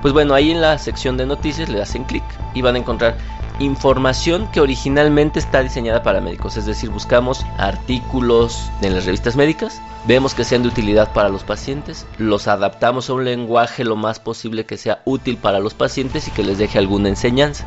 Pues 0.00 0.14
bueno, 0.14 0.34
ahí 0.34 0.50
en 0.50 0.62
la 0.62 0.78
sección 0.78 1.18
de 1.18 1.26
noticias 1.26 1.68
le 1.68 1.82
hacen 1.82 2.04
clic 2.04 2.24
y 2.54 2.62
van 2.62 2.74
a 2.74 2.78
encontrar 2.78 3.18
información 3.58 4.50
que 4.50 4.62
originalmente 4.62 5.38
está 5.38 5.62
diseñada 5.62 6.02
para 6.02 6.22
médicos, 6.22 6.56
es 6.56 6.64
decir, 6.64 6.88
buscamos 6.88 7.44
artículos 7.58 8.70
en 8.80 8.94
las 8.94 9.04
revistas 9.04 9.36
médicas, 9.36 9.82
vemos 10.06 10.34
que 10.34 10.44
sean 10.44 10.62
de 10.62 10.68
utilidad 10.68 11.12
para 11.12 11.28
los 11.28 11.44
pacientes, 11.44 12.06
los 12.16 12.48
adaptamos 12.48 13.10
a 13.10 13.12
un 13.12 13.26
lenguaje 13.26 13.84
lo 13.84 13.96
más 13.96 14.18
posible 14.18 14.64
que 14.64 14.78
sea 14.78 15.02
útil 15.04 15.36
para 15.36 15.58
los 15.58 15.74
pacientes 15.74 16.26
y 16.26 16.30
que 16.30 16.42
les 16.42 16.56
deje 16.56 16.78
alguna 16.78 17.10
enseñanza 17.10 17.66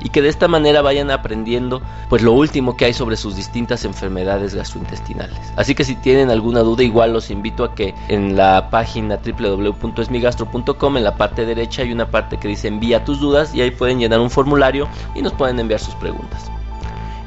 y 0.00 0.08
que 0.08 0.22
de 0.22 0.28
esta 0.28 0.48
manera 0.48 0.82
vayan 0.82 1.10
aprendiendo 1.10 1.82
pues 2.08 2.22
lo 2.22 2.32
último 2.32 2.76
que 2.76 2.86
hay 2.86 2.94
sobre 2.94 3.16
sus 3.16 3.36
distintas 3.36 3.84
enfermedades 3.84 4.54
gastrointestinales. 4.54 5.38
Así 5.56 5.74
que 5.74 5.84
si 5.84 5.94
tienen 5.96 6.30
alguna 6.30 6.60
duda 6.60 6.82
igual 6.82 7.12
los 7.12 7.30
invito 7.30 7.64
a 7.64 7.74
que 7.74 7.94
en 8.08 8.36
la 8.36 8.70
página 8.70 9.18
www.esmigastro.com 9.24 10.96
en 10.96 11.04
la 11.04 11.16
parte 11.16 11.46
derecha 11.46 11.82
hay 11.82 11.92
una 11.92 12.10
parte 12.10 12.38
que 12.38 12.48
dice 12.48 12.68
envía 12.68 13.04
tus 13.04 13.20
dudas 13.20 13.54
y 13.54 13.60
ahí 13.60 13.70
pueden 13.70 13.98
llenar 13.98 14.20
un 14.20 14.30
formulario 14.30 14.88
y 15.14 15.22
nos 15.22 15.32
pueden 15.32 15.58
enviar 15.58 15.80
sus 15.80 15.94
preguntas. 15.94 16.50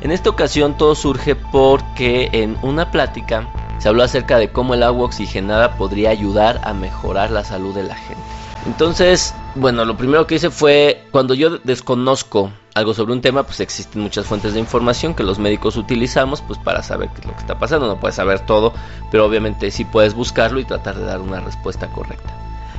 En 0.02 0.12
esta 0.12 0.30
ocasión 0.30 0.78
todo 0.78 0.94
surge 0.94 1.36
porque 1.36 2.30
en 2.32 2.58
una 2.62 2.92
plática 2.92 3.48
se 3.80 3.90
habló 3.90 4.04
acerca 4.04 4.38
de 4.38 4.50
cómo 4.52 4.74
el 4.74 4.84
agua 4.84 5.06
oxigenada 5.06 5.78
podría 5.78 6.10
ayudar 6.10 6.62
a 6.64 6.74
mejorar 6.74 7.32
la 7.32 7.44
salud 7.44 7.74
de 7.74 7.84
la 7.84 7.96
gente. 7.96 8.22
Entonces, 8.66 9.34
bueno, 9.54 9.86
lo 9.86 9.96
primero 9.96 10.26
que 10.26 10.36
hice 10.36 10.50
fue, 10.50 11.04
cuando 11.12 11.36
yo 11.36 11.60
desconozco 11.60 12.52
algo 12.74 12.94
sobre 12.94 13.14
un 13.14 13.22
tema, 13.22 13.44
pues 13.44 13.60
existen 13.60 14.02
muchas 14.02 14.26
fuentes 14.26 14.54
de 14.54 14.60
información 14.60 15.14
que 15.14 15.24
los 15.24 15.38
médicos 15.38 15.78
utilizamos 15.78 16.42
pues 16.42 16.60
para 16.60 16.82
saber 16.82 17.10
qué 17.10 17.22
es 17.22 17.28
lo 17.28 17.34
que 17.34 17.42
está 17.42 17.60
pasando. 17.60 17.88
No 17.88 18.00
puedes 18.00 18.16
saber 18.16 18.40
todo, 18.42 18.74
pero 19.12 19.26
obviamente 19.26 19.70
sí 19.70 19.86
puedes 19.86 20.16
buscarlo 20.16 20.60
y 20.60 20.66
tratar 20.66 20.96
de 20.98 21.06
dar 21.06 21.22
una 21.22 21.40
respuesta 21.40 21.88
correcta. 21.88 22.34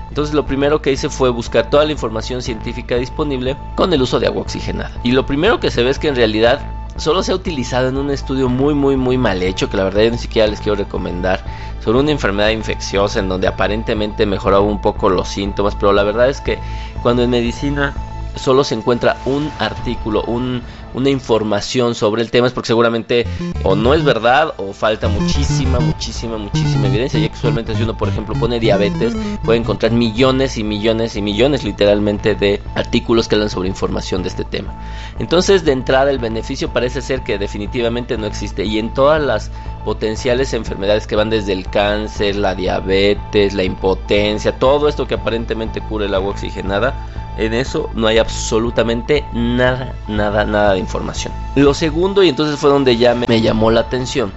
Entonces 0.09 0.35
lo 0.35 0.45
primero 0.45 0.83
que 0.83 0.93
hice 0.93 1.09
fue 1.09 1.31
buscar 1.31 1.71
toda 1.71 1.85
la 1.85 1.93
información 1.93 2.43
científica 2.43 2.97
disponible 2.97 3.57
con 3.77 3.93
el 3.93 4.03
uso 4.03 4.19
de 4.19 4.27
agua 4.27 4.43
oxigenada. 4.43 4.93
Y 5.05 5.13
lo 5.13 5.25
primero 5.25 5.61
que 5.61 5.71
se 5.71 5.83
ve 5.83 5.91
es 5.91 5.99
que 5.99 6.09
en 6.09 6.17
realidad 6.17 6.61
solo 6.97 7.23
se 7.23 7.33
ha 7.33 7.35
utilizado 7.35 7.89
en 7.89 7.97
un 7.97 8.11
estudio 8.11 8.49
muy 8.49 8.75
muy 8.75 8.97
muy 8.97 9.19
mal 9.19 9.43
hecho 9.43 9.69
que 9.69 9.77
la 9.77 9.85
verdad 9.85 10.03
yo 10.05 10.11
ni 10.13 10.19
siquiera 10.19 10.49
les 10.49 10.61
quiero 10.61 10.77
recomendar 10.77 11.45
sobre 11.83 11.99
una 11.99 12.11
enfermedad 12.11 12.51
infecciosa 12.51 13.21
en 13.21 13.29
donde 13.29 13.47
aparentemente 13.47 14.27
mejoraba 14.27 14.63
un 14.63 14.81
poco 14.81 15.09
los 15.09 15.29
síntomas 15.29 15.75
pero 15.75 15.93
la 15.93 16.03
verdad 16.03 16.29
es 16.29 16.41
que 16.41 16.59
cuando 17.03 17.23
en 17.23 17.31
medicina 17.31 17.95
solo 18.37 18.65
se 18.65 18.75
encuentra 18.75 19.17
un 19.25 19.51
artículo, 19.59 20.23
un, 20.25 20.63
una 20.95 21.11
información 21.11 21.95
sobre 21.95 22.23
el 22.23 22.31
tema 22.31 22.47
es 22.47 22.53
porque 22.53 22.69
seguramente 22.69 23.27
o 23.63 23.77
no 23.77 23.95
es 23.95 24.05
verdad 24.05 24.55
o 24.57 24.73
falta 24.73 25.09
muchísima, 25.09 25.79
muchísima, 25.81 26.39
muchísima 26.39 26.87
evidencia, 26.87 27.21
ya 27.21 27.29
que 27.29 27.35
usualmente 27.35 27.75
si 27.75 27.83
uno 27.83 27.97
por 27.97 28.09
ejemplo 28.09 28.35
pone 28.35 28.61
diabetes 28.61 29.15
puede 29.45 29.59
encontrar 29.59 29.93
millones 29.93 30.57
y 30.57 30.65
millones 30.65 31.17
y 31.17 31.23
millones 31.23 31.65
literalmente 31.65 32.35
de 32.35 32.61
artículos 32.75 33.29
que 33.29 33.35
hablan 33.35 33.51
sobre 33.51 33.69
información 33.69 34.23
de 34.23 34.29
este 34.29 34.45
tema. 34.45 34.75
Entonces 35.19 35.65
de 35.65 35.73
entrada 35.73 36.11
el 36.11 36.19
beneficio 36.19 36.73
parece 36.73 37.03
ser 37.03 37.23
que 37.23 37.39
definitivamente 37.39 38.17
no 38.17 38.27
existe 38.27 38.65
y 38.65 38.79
en 38.79 38.93
todas 38.95 39.23
las 39.23 39.51
potenciales 39.85 40.53
enfermedades 40.53 41.07
que 41.07 41.17
van 41.17 41.31
desde 41.31 41.53
el 41.53 41.69
cáncer, 41.69 42.37
la 42.37 42.55
diabetes, 42.55 43.55
la 43.55 43.63
impotencia, 43.63 44.59
todo 44.59 44.89
esto 44.89 45.07
que 45.07 45.15
aparentemente 45.15 45.81
cura 45.81 46.07
el 46.07 46.15
agua 46.15 46.31
oxigenada, 46.31 46.95
en 47.39 47.55
eso 47.55 47.91
no 47.95 48.07
hay 48.07 48.19
absolutamente 48.19 49.25
nada, 49.33 49.95
nada, 50.09 50.45
nada 50.45 50.76
de 50.77 50.81
información. 50.81 51.33
Lo 51.55 51.75
segundo, 51.75 52.23
y 52.23 52.29
entonces 52.29 52.59
fue 52.59 52.71
donde 52.71 52.97
ya 52.97 53.15
me, 53.15 53.41
llamó 53.41 53.71
la 53.71 53.81
atención, 53.81 54.33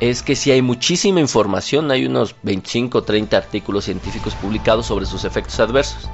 es 0.00 0.22
que 0.22 0.36
si 0.36 0.50
hay 0.50 0.62
muchísima 0.62 1.20
información, 1.20 1.90
hay 1.90 2.06
unos 2.06 2.34
25 2.42 2.98
o 2.98 3.02
30 3.02 3.36
artículos 3.36 3.84
científicos 3.84 4.34
publicados 4.34 4.86
sobre 4.86 5.06
sus 5.06 5.24
efectos 5.24 5.58
adversos. 5.60 6.08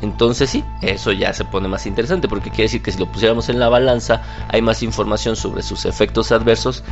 Entonces 0.00 0.50
sí, 0.50 0.64
eso 0.80 1.10
ya 1.12 1.32
se 1.32 1.44
pone 1.44 1.66
más 1.66 1.84
interesante 1.86 2.28
porque 2.28 2.50
quiere 2.50 2.64
decir 2.64 2.82
que 2.82 2.92
si 2.92 2.98
lo 2.98 3.10
pusiéramos 3.10 3.48
en 3.48 3.58
la 3.58 3.68
balanza 3.68 4.22
hay 4.48 4.62
más 4.62 4.82
información 4.84 5.34
sobre 5.34 5.62
sus 5.62 5.86
efectos 5.86 6.30
adversos 6.30 6.84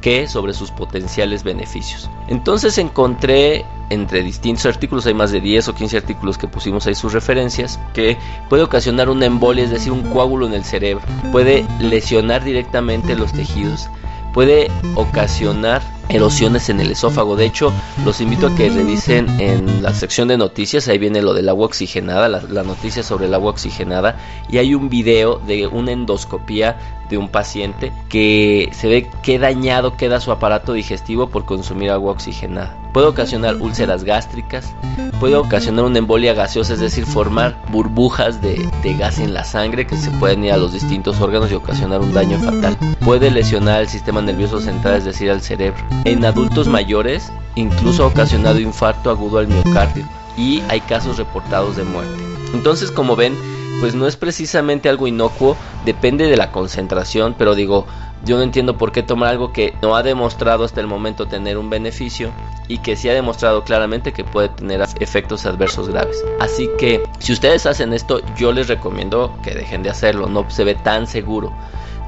que 0.00 0.26
sobre 0.26 0.54
sus 0.54 0.70
potenciales 0.70 1.44
beneficios. 1.44 2.08
Entonces 2.28 2.78
encontré 2.78 3.66
entre 3.94 4.22
distintos 4.22 4.66
artículos, 4.66 5.06
hay 5.06 5.14
más 5.14 5.32
de 5.32 5.40
10 5.40 5.68
o 5.68 5.74
15 5.74 5.96
artículos 5.96 6.38
que 6.38 6.48
pusimos 6.48 6.86
ahí 6.86 6.94
sus 6.94 7.12
referencias, 7.12 7.80
que 7.94 8.18
puede 8.48 8.62
ocasionar 8.62 9.08
una 9.08 9.26
embolia, 9.26 9.64
es 9.64 9.70
decir, 9.70 9.92
un 9.92 10.02
coágulo 10.02 10.46
en 10.46 10.54
el 10.54 10.64
cerebro, 10.64 11.02
puede 11.32 11.64
lesionar 11.80 12.44
directamente 12.44 13.16
los 13.16 13.32
tejidos, 13.32 13.88
puede 14.32 14.70
ocasionar 14.94 15.82
erosiones 16.08 16.68
en 16.68 16.80
el 16.80 16.90
esófago. 16.90 17.36
De 17.36 17.46
hecho, 17.46 17.72
los 18.04 18.20
invito 18.20 18.46
a 18.46 18.54
que 18.54 18.70
revisen 18.70 19.40
en 19.40 19.82
la 19.82 19.94
sección 19.94 20.28
de 20.28 20.36
noticias, 20.36 20.88
ahí 20.88 20.98
viene 20.98 21.22
lo 21.22 21.34
del 21.34 21.48
agua 21.48 21.66
oxigenada, 21.66 22.28
la, 22.28 22.62
noticia 22.62 23.02
sobre 23.02 23.26
el 23.26 23.34
agua 23.34 23.50
oxigenada, 23.50 24.16
y 24.48 24.58
hay 24.58 24.74
un 24.74 24.88
video 24.88 25.38
de 25.38 25.66
una 25.66 25.92
endoscopía 25.92 26.76
de 27.08 27.18
un 27.18 27.28
paciente 27.28 27.92
que 28.08 28.70
se 28.72 28.88
ve 28.88 29.10
que 29.22 29.38
dañado 29.38 29.96
queda 29.96 30.20
su 30.20 30.32
aparato 30.32 30.72
digestivo 30.72 31.28
por 31.28 31.44
consumir 31.44 31.90
agua 31.90 32.12
oxigenada. 32.12 32.74
Puede 32.94 33.08
ocasionar 33.08 33.56
úlceras 33.56 34.04
gástricas, 34.04 34.72
puede 35.20 35.36
ocasionar 35.36 35.84
una 35.84 35.98
embolia 35.98 36.32
gaseosa, 36.32 36.74
es 36.74 36.80
decir, 36.80 37.04
formar 37.04 37.60
burbujas 37.70 38.40
de, 38.40 38.68
de 38.82 38.94
gas 38.94 39.18
en 39.18 39.34
la 39.34 39.44
sangre 39.44 39.86
que 39.86 39.96
se 39.96 40.10
pueden 40.12 40.44
ir 40.44 40.52
a 40.52 40.56
los 40.56 40.72
distintos 40.72 41.20
órganos 41.20 41.50
y 41.50 41.54
ocasionar 41.54 42.00
un 42.00 42.14
daño 42.14 42.38
fatal. 42.38 42.76
Puede 43.04 43.30
lesionar 43.30 43.82
el 43.82 43.88
sistema 43.88 44.22
nervioso 44.22 44.60
central, 44.60 44.96
es 44.96 45.04
decir, 45.04 45.30
al 45.30 45.42
cerebro. 45.42 45.84
En 46.04 46.24
adultos 46.24 46.68
mayores, 46.68 47.32
incluso 47.54 48.04
ha 48.04 48.08
ocasionado 48.08 48.58
infarto 48.60 49.10
agudo 49.10 49.38
al 49.38 49.48
miocardio 49.48 50.04
y 50.36 50.62
hay 50.68 50.80
casos 50.80 51.18
reportados 51.18 51.76
de 51.76 51.84
muerte. 51.84 52.22
Entonces, 52.52 52.90
como 52.90 53.16
ven, 53.16 53.36
pues 53.80 53.94
no 53.94 54.06
es 54.06 54.16
precisamente 54.16 54.88
algo 54.88 55.06
inocuo, 55.06 55.56
depende 55.84 56.26
de 56.26 56.36
la 56.36 56.50
concentración, 56.52 57.34
pero 57.36 57.54
digo, 57.54 57.86
yo 58.24 58.36
no 58.36 58.42
entiendo 58.42 58.78
por 58.78 58.92
qué 58.92 59.02
tomar 59.02 59.30
algo 59.30 59.52
que 59.52 59.74
no 59.82 59.96
ha 59.96 60.02
demostrado 60.02 60.64
hasta 60.64 60.80
el 60.80 60.86
momento 60.86 61.28
tener 61.28 61.58
un 61.58 61.68
beneficio 61.68 62.32
y 62.68 62.78
que 62.78 62.96
sí 62.96 63.08
ha 63.08 63.14
demostrado 63.14 63.64
claramente 63.64 64.12
que 64.12 64.24
puede 64.24 64.48
tener 64.48 64.82
efectos 65.00 65.44
adversos 65.44 65.88
graves. 65.90 66.16
Así 66.40 66.70
que 66.78 67.02
si 67.18 67.32
ustedes 67.32 67.66
hacen 67.66 67.92
esto, 67.92 68.20
yo 68.36 68.52
les 68.52 68.68
recomiendo 68.68 69.36
que 69.42 69.54
dejen 69.54 69.82
de 69.82 69.90
hacerlo, 69.90 70.26
no 70.26 70.48
se 70.50 70.64
ve 70.64 70.74
tan 70.74 71.06
seguro. 71.06 71.52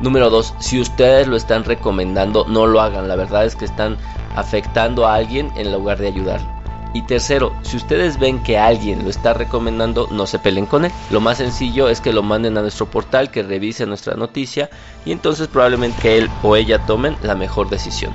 Número 0.00 0.30
2, 0.30 0.54
si 0.58 0.80
ustedes 0.80 1.26
lo 1.26 1.36
están 1.36 1.64
recomendando, 1.64 2.46
no 2.48 2.66
lo 2.66 2.80
hagan. 2.80 3.08
La 3.08 3.16
verdad 3.16 3.44
es 3.44 3.56
que 3.56 3.64
están 3.64 3.96
afectando 4.34 5.06
a 5.06 5.14
alguien 5.14 5.50
en 5.56 5.72
lugar 5.72 5.98
de 5.98 6.08
ayudarlo. 6.08 6.55
Y 6.96 7.02
tercero, 7.02 7.52
si 7.60 7.76
ustedes 7.76 8.18
ven 8.18 8.42
que 8.42 8.56
alguien 8.56 9.04
lo 9.04 9.10
está 9.10 9.34
recomendando, 9.34 10.08
no 10.10 10.26
se 10.26 10.38
peleen 10.38 10.64
con 10.64 10.86
él. 10.86 10.92
Lo 11.10 11.20
más 11.20 11.36
sencillo 11.36 11.90
es 11.90 12.00
que 12.00 12.14
lo 12.14 12.22
manden 12.22 12.56
a 12.56 12.62
nuestro 12.62 12.86
portal, 12.86 13.30
que 13.30 13.42
revise 13.42 13.84
nuestra 13.84 14.14
noticia 14.14 14.70
y 15.04 15.12
entonces 15.12 15.46
probablemente 15.48 16.16
él 16.16 16.30
o 16.42 16.56
ella 16.56 16.86
tomen 16.86 17.18
la 17.22 17.34
mejor 17.34 17.68
decisión. 17.68 18.14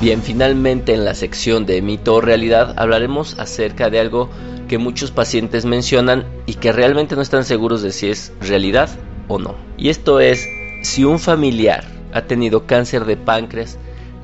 Bien, 0.00 0.22
finalmente 0.22 0.94
en 0.94 1.04
la 1.04 1.12
sección 1.12 1.66
de 1.66 1.82
mito 1.82 2.14
o 2.14 2.22
realidad 2.22 2.72
hablaremos 2.78 3.38
acerca 3.38 3.90
de 3.90 4.00
algo 4.00 4.30
que 4.66 4.78
muchos 4.78 5.10
pacientes 5.10 5.66
mencionan 5.66 6.24
y 6.46 6.54
que 6.54 6.72
realmente 6.72 7.16
no 7.16 7.20
están 7.20 7.44
seguros 7.44 7.82
de 7.82 7.92
si 7.92 8.08
es 8.08 8.32
realidad 8.40 8.88
o 9.28 9.38
no. 9.38 9.56
Y 9.76 9.90
esto 9.90 10.20
es, 10.20 10.48
si 10.84 11.04
un 11.04 11.18
familiar 11.18 11.84
ha 12.14 12.22
tenido 12.22 12.64
cáncer 12.64 13.04
de 13.04 13.18
páncreas, 13.18 13.76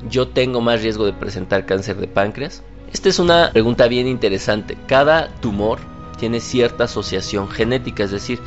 yo 0.09 0.27
tengo 0.27 0.61
más 0.61 0.81
riesgo 0.81 1.05
de 1.05 1.13
presentar 1.13 1.65
cáncer 1.65 1.97
de 1.97 2.07
páncreas? 2.07 2.63
Esta 2.91 3.09
es 3.09 3.19
una 3.19 3.51
pregunta 3.51 3.87
bien 3.87 4.07
interesante. 4.07 4.77
Cada 4.87 5.29
tumor 5.41 5.79
tiene 6.17 6.39
cierta 6.39 6.85
asociación 6.85 7.49
genética, 7.49 8.03
es 8.03 8.11
decir, 8.11 8.39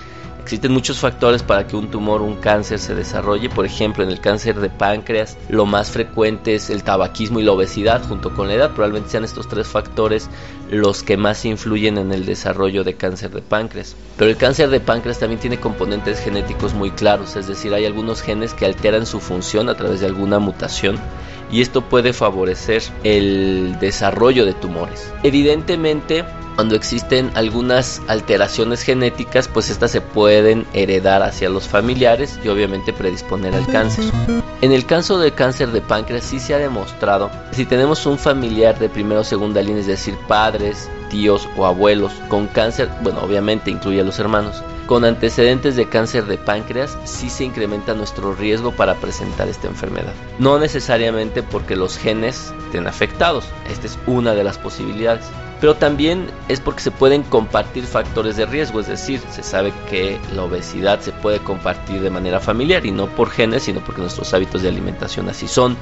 Existen 0.43 0.73
muchos 0.73 0.99
factores 0.99 1.43
para 1.43 1.67
que 1.67 1.77
un 1.77 1.91
tumor, 1.91 2.23
un 2.23 2.37
cáncer 2.37 2.79
se 2.79 2.95
desarrolle. 2.95 3.51
Por 3.51 3.67
ejemplo, 3.67 4.03
en 4.03 4.11
el 4.11 4.21
cáncer 4.21 4.59
de 4.59 4.71
páncreas, 4.71 5.37
lo 5.49 5.67
más 5.67 5.91
frecuente 5.91 6.55
es 6.55 6.71
el 6.71 6.83
tabaquismo 6.83 7.41
y 7.41 7.45
la 7.45 7.53
obesidad 7.53 8.03
junto 8.09 8.35
con 8.35 8.49
la 8.49 8.55
edad. 8.55 8.71
Probablemente 8.71 9.11
sean 9.11 9.25
estos 9.25 9.49
tres 9.49 9.69
factores 9.69 10.29
los 10.71 11.03
que 11.03 11.17
más 11.17 11.45
influyen 11.45 11.99
en 11.99 12.11
el 12.13 12.25
desarrollo 12.25 12.85
de 12.85 12.95
cáncer 12.95 13.31
de 13.31 13.43
páncreas. 13.43 13.95
Pero 14.17 14.31
el 14.31 14.37
cáncer 14.37 14.71
de 14.71 14.81
páncreas 14.81 15.19
también 15.19 15.41
tiene 15.41 15.61
componentes 15.61 16.21
genéticos 16.21 16.75
muy 16.75 16.91
claros, 16.91 17.37
es 17.37 17.47
decir, 17.47 17.75
hay 17.75 17.85
algunos 17.85 18.23
genes 18.23 18.55
que 18.55 18.67
alteran 18.67 19.07
su 19.07 19.21
función 19.21 19.69
a 19.69 19.77
través 19.77 20.01
de 20.01 20.07
alguna 20.07 20.39
mutación 20.39 20.99
y 21.53 21.61
esto 21.61 21.83
puede 21.83 22.13
favorecer 22.13 22.83
el 23.05 23.77
desarrollo 23.81 24.47
de 24.47 24.55
tumores. 24.55 25.13
Evidentemente, 25.23 26.25
cuando 26.55 26.77
existen 26.77 27.31
algunas 27.35 28.03
alteraciones 28.07 28.83
genéticas, 28.83 29.49
pues 29.49 29.71
estas 29.71 29.91
se 29.91 30.01
pueden 30.01 30.67
heredar 30.75 31.23
hacia 31.23 31.49
los 31.49 31.67
familiares 31.67 32.39
y 32.45 32.49
obviamente 32.49 32.93
predisponer 32.93 33.55
al 33.55 33.67
cáncer. 33.67 34.05
En 34.61 34.73
el 34.73 34.85
caso 34.85 35.19
del 35.19 35.33
cáncer 35.33 35.71
de 35.71 35.81
páncreas 35.81 36.25
sí 36.25 36.39
se 36.39 36.55
ha 36.55 36.59
demostrado 36.59 37.31
que 37.49 37.57
si 37.57 37.65
tenemos 37.65 38.05
un 38.05 38.19
familiar 38.19 38.79
de 38.79 38.91
primera 38.91 39.21
o 39.21 39.25
segunda 39.25 39.63
línea, 39.63 39.81
es 39.81 39.87
decir, 39.87 40.17
padres, 40.29 40.91
tíos 41.09 41.49
o 41.57 41.65
abuelos 41.65 42.13
con 42.29 42.47
cáncer, 42.47 42.91
bueno, 43.03 43.21
obviamente 43.23 43.71
incluye 43.71 44.01
a 44.01 44.05
los 44.05 44.19
hermanos, 44.19 44.63
con 44.91 45.05
antecedentes 45.05 45.77
de 45.77 45.89
cáncer 45.89 46.27
de 46.27 46.37
páncreas, 46.37 46.99
sí 47.05 47.31
se 47.31 47.45
incrementa 47.45 47.95
nuestro 47.95 48.35
riesgo 48.35 48.73
para 48.73 48.97
presentar 48.97 49.47
esta 49.47 49.69
enfermedad. 49.69 50.13
No 50.41 50.59
necesariamente 50.59 51.45
porque 51.45 51.77
los 51.77 51.97
genes 51.97 52.53
estén 52.65 52.89
afectados, 52.89 53.45
esta 53.71 53.87
es 53.87 53.97
una 54.09 54.35
de 54.35 54.43
las 54.43 54.59
posibilidades 54.59 55.25
pero 55.61 55.75
también 55.75 56.27
es 56.49 56.59
porque 56.59 56.81
se 56.81 56.91
pueden 56.91 57.23
compartir 57.23 57.85
factores 57.85 58.37
de 58.37 58.47
riesgo, 58.47 58.81
es 58.81 58.89
decir, 58.89 59.21
se 59.31 59.43
sabe 59.43 59.75
que 59.91 60.19
la 60.35 60.45
obesidad 60.45 61.01
se 61.01 61.13
puede 61.13 61.39
compartir 61.39 62.01
de 62.01 62.09
manera 62.09 62.41
familiar 62.41 62.87
y 62.87 62.91
no 62.93 63.07
por 63.09 63.29
genes, 63.29 63.65
sino 63.65 63.81
porque 63.81 64.01
nuestros 64.01 64.33
hábitos 64.33 64.63
de 64.63 64.71
alimentación 64.71 65.29
así 65.29 65.47
son, 65.47 65.77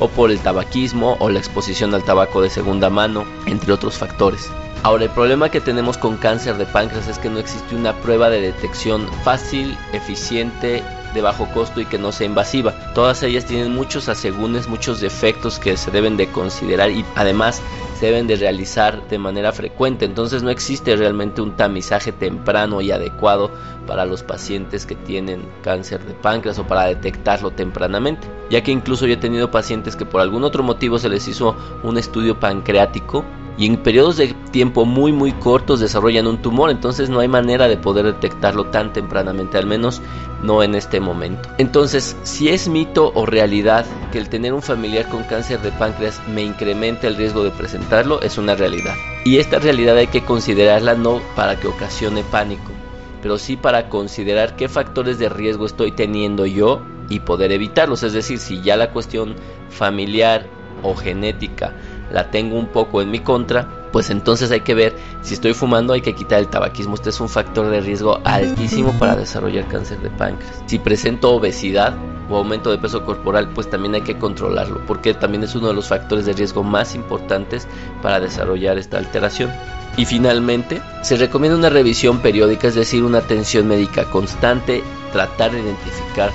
o 0.00 0.08
por 0.08 0.32
el 0.32 0.40
tabaquismo 0.40 1.16
o 1.20 1.30
la 1.30 1.38
exposición 1.38 1.94
al 1.94 2.02
tabaco 2.02 2.42
de 2.42 2.50
segunda 2.50 2.90
mano, 2.90 3.24
entre 3.46 3.72
otros 3.72 3.96
factores. 3.96 4.50
Ahora, 4.84 5.04
el 5.04 5.10
problema 5.10 5.48
que 5.48 5.60
tenemos 5.60 5.96
con 5.96 6.16
cáncer 6.16 6.56
de 6.56 6.66
páncreas 6.66 7.06
es 7.06 7.16
que 7.20 7.30
no 7.30 7.38
existe 7.38 7.76
una 7.76 7.94
prueba 8.00 8.30
de 8.30 8.40
detección 8.40 9.06
fácil, 9.22 9.78
eficiente 9.92 10.82
de 11.14 11.22
bajo 11.22 11.46
costo 11.54 11.80
y 11.80 11.84
que 11.84 11.98
no 11.98 12.10
sea 12.10 12.26
invasiva. 12.26 12.74
Todas 12.92 13.22
ellas 13.22 13.44
tienen 13.44 13.72
muchos 13.72 14.08
asegúnes, 14.08 14.66
muchos 14.66 15.00
defectos 15.00 15.60
que 15.60 15.76
se 15.76 15.92
deben 15.92 16.16
de 16.16 16.26
considerar 16.26 16.90
y 16.90 17.04
además 17.14 17.62
se 18.00 18.06
deben 18.06 18.26
de 18.26 18.34
realizar 18.34 19.06
de 19.08 19.18
manera 19.18 19.52
frecuente. 19.52 20.04
Entonces 20.04 20.42
no 20.42 20.50
existe 20.50 20.96
realmente 20.96 21.40
un 21.40 21.54
tamizaje 21.54 22.10
temprano 22.10 22.80
y 22.80 22.90
adecuado 22.90 23.52
para 23.86 24.04
los 24.04 24.24
pacientes 24.24 24.84
que 24.84 24.96
tienen 24.96 25.46
cáncer 25.62 26.04
de 26.04 26.14
páncreas 26.14 26.58
o 26.58 26.66
para 26.66 26.86
detectarlo 26.86 27.52
tempranamente. 27.52 28.26
Ya 28.50 28.64
que 28.64 28.72
incluso 28.72 29.06
yo 29.06 29.14
he 29.14 29.18
tenido 29.18 29.52
pacientes 29.52 29.94
que 29.94 30.06
por 30.06 30.20
algún 30.20 30.42
otro 30.42 30.64
motivo 30.64 30.98
se 30.98 31.08
les 31.08 31.28
hizo 31.28 31.54
un 31.84 31.98
estudio 31.98 32.40
pancreático 32.40 33.24
y 33.58 33.66
en 33.66 33.76
periodos 33.76 34.16
de 34.16 34.34
tiempo 34.50 34.84
muy 34.84 35.12
muy 35.12 35.32
cortos 35.32 35.80
desarrollan 35.80 36.26
un 36.26 36.40
tumor, 36.40 36.70
entonces 36.70 37.10
no 37.10 37.20
hay 37.20 37.28
manera 37.28 37.68
de 37.68 37.76
poder 37.76 38.06
detectarlo 38.06 38.66
tan 38.66 38.92
tempranamente, 38.92 39.58
al 39.58 39.66
menos 39.66 40.00
no 40.42 40.62
en 40.62 40.74
este 40.74 41.00
momento. 41.00 41.48
Entonces, 41.58 42.16
si 42.22 42.48
es 42.48 42.68
mito 42.68 43.12
o 43.14 43.26
realidad 43.26 43.86
que 44.10 44.18
el 44.18 44.28
tener 44.28 44.52
un 44.52 44.62
familiar 44.62 45.08
con 45.08 45.22
cáncer 45.24 45.60
de 45.60 45.70
páncreas 45.72 46.20
me 46.28 46.42
incrementa 46.42 47.06
el 47.06 47.16
riesgo 47.16 47.44
de 47.44 47.50
presentarlo, 47.50 48.20
es 48.22 48.38
una 48.38 48.54
realidad. 48.54 48.94
Y 49.24 49.38
esta 49.38 49.58
realidad 49.58 49.96
hay 49.96 50.08
que 50.08 50.24
considerarla 50.24 50.94
no 50.94 51.20
para 51.36 51.56
que 51.56 51.68
ocasione 51.68 52.24
pánico, 52.24 52.72
pero 53.20 53.38
sí 53.38 53.56
para 53.56 53.88
considerar 53.88 54.56
qué 54.56 54.68
factores 54.68 55.18
de 55.18 55.28
riesgo 55.28 55.66
estoy 55.66 55.92
teniendo 55.92 56.46
yo 56.46 56.82
y 57.08 57.20
poder 57.20 57.52
evitarlos. 57.52 58.02
Es 58.02 58.12
decir, 58.12 58.38
si 58.38 58.62
ya 58.62 58.76
la 58.76 58.90
cuestión 58.90 59.36
familiar 59.70 60.46
o 60.82 60.96
genética 60.96 61.72
la 62.12 62.30
tengo 62.30 62.56
un 62.56 62.66
poco 62.66 63.02
en 63.02 63.10
mi 63.10 63.20
contra, 63.20 63.88
pues 63.92 64.10
entonces 64.10 64.50
hay 64.50 64.60
que 64.60 64.74
ver 64.74 64.96
si 65.22 65.34
estoy 65.34 65.54
fumando 65.54 65.92
hay 65.92 66.00
que 66.00 66.14
quitar 66.14 66.40
el 66.40 66.48
tabaquismo. 66.48 66.94
Este 66.94 67.10
es 67.10 67.20
un 67.20 67.28
factor 67.28 67.68
de 67.68 67.80
riesgo 67.80 68.20
altísimo 68.24 68.92
para 68.98 69.16
desarrollar 69.16 69.68
cáncer 69.68 70.00
de 70.00 70.10
páncreas. 70.10 70.62
Si 70.66 70.78
presento 70.78 71.32
obesidad 71.32 71.94
o 72.30 72.36
aumento 72.36 72.70
de 72.70 72.78
peso 72.78 73.04
corporal, 73.04 73.50
pues 73.54 73.68
también 73.68 73.94
hay 73.94 74.02
que 74.02 74.18
controlarlo, 74.18 74.80
porque 74.86 75.14
también 75.14 75.42
es 75.42 75.54
uno 75.54 75.68
de 75.68 75.74
los 75.74 75.88
factores 75.88 76.24
de 76.26 76.32
riesgo 76.32 76.62
más 76.62 76.94
importantes 76.94 77.66
para 78.00 78.20
desarrollar 78.20 78.78
esta 78.78 78.98
alteración. 78.98 79.50
Y 79.96 80.06
finalmente, 80.06 80.80
se 81.02 81.16
recomienda 81.16 81.58
una 81.58 81.68
revisión 81.68 82.20
periódica, 82.20 82.68
es 82.68 82.74
decir, 82.74 83.04
una 83.04 83.18
atención 83.18 83.68
médica 83.68 84.04
constante, 84.04 84.82
tratar 85.12 85.52
de 85.52 85.60
identificar 85.60 86.30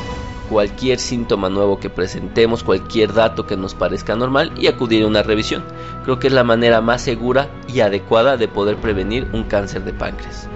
cualquier 0.49 0.99
síntoma 0.99 1.49
nuevo 1.49 1.79
que 1.79 1.89
presentemos, 1.89 2.63
cualquier 2.63 3.13
dato 3.13 3.45
que 3.45 3.57
nos 3.57 3.75
parezca 3.75 4.15
normal 4.15 4.51
y 4.57 4.67
acudir 4.67 5.03
a 5.03 5.07
una 5.07 5.23
revisión. 5.23 5.63
Creo 6.03 6.19
que 6.19 6.27
es 6.27 6.33
la 6.33 6.43
manera 6.43 6.81
más 6.81 7.01
segura 7.01 7.49
y 7.67 7.81
adecuada 7.81 8.37
de 8.37 8.47
poder 8.47 8.77
prevenir 8.77 9.27
un 9.33 9.43
cáncer 9.43 9.83
de 9.83 9.93
páncreas. 9.93 10.49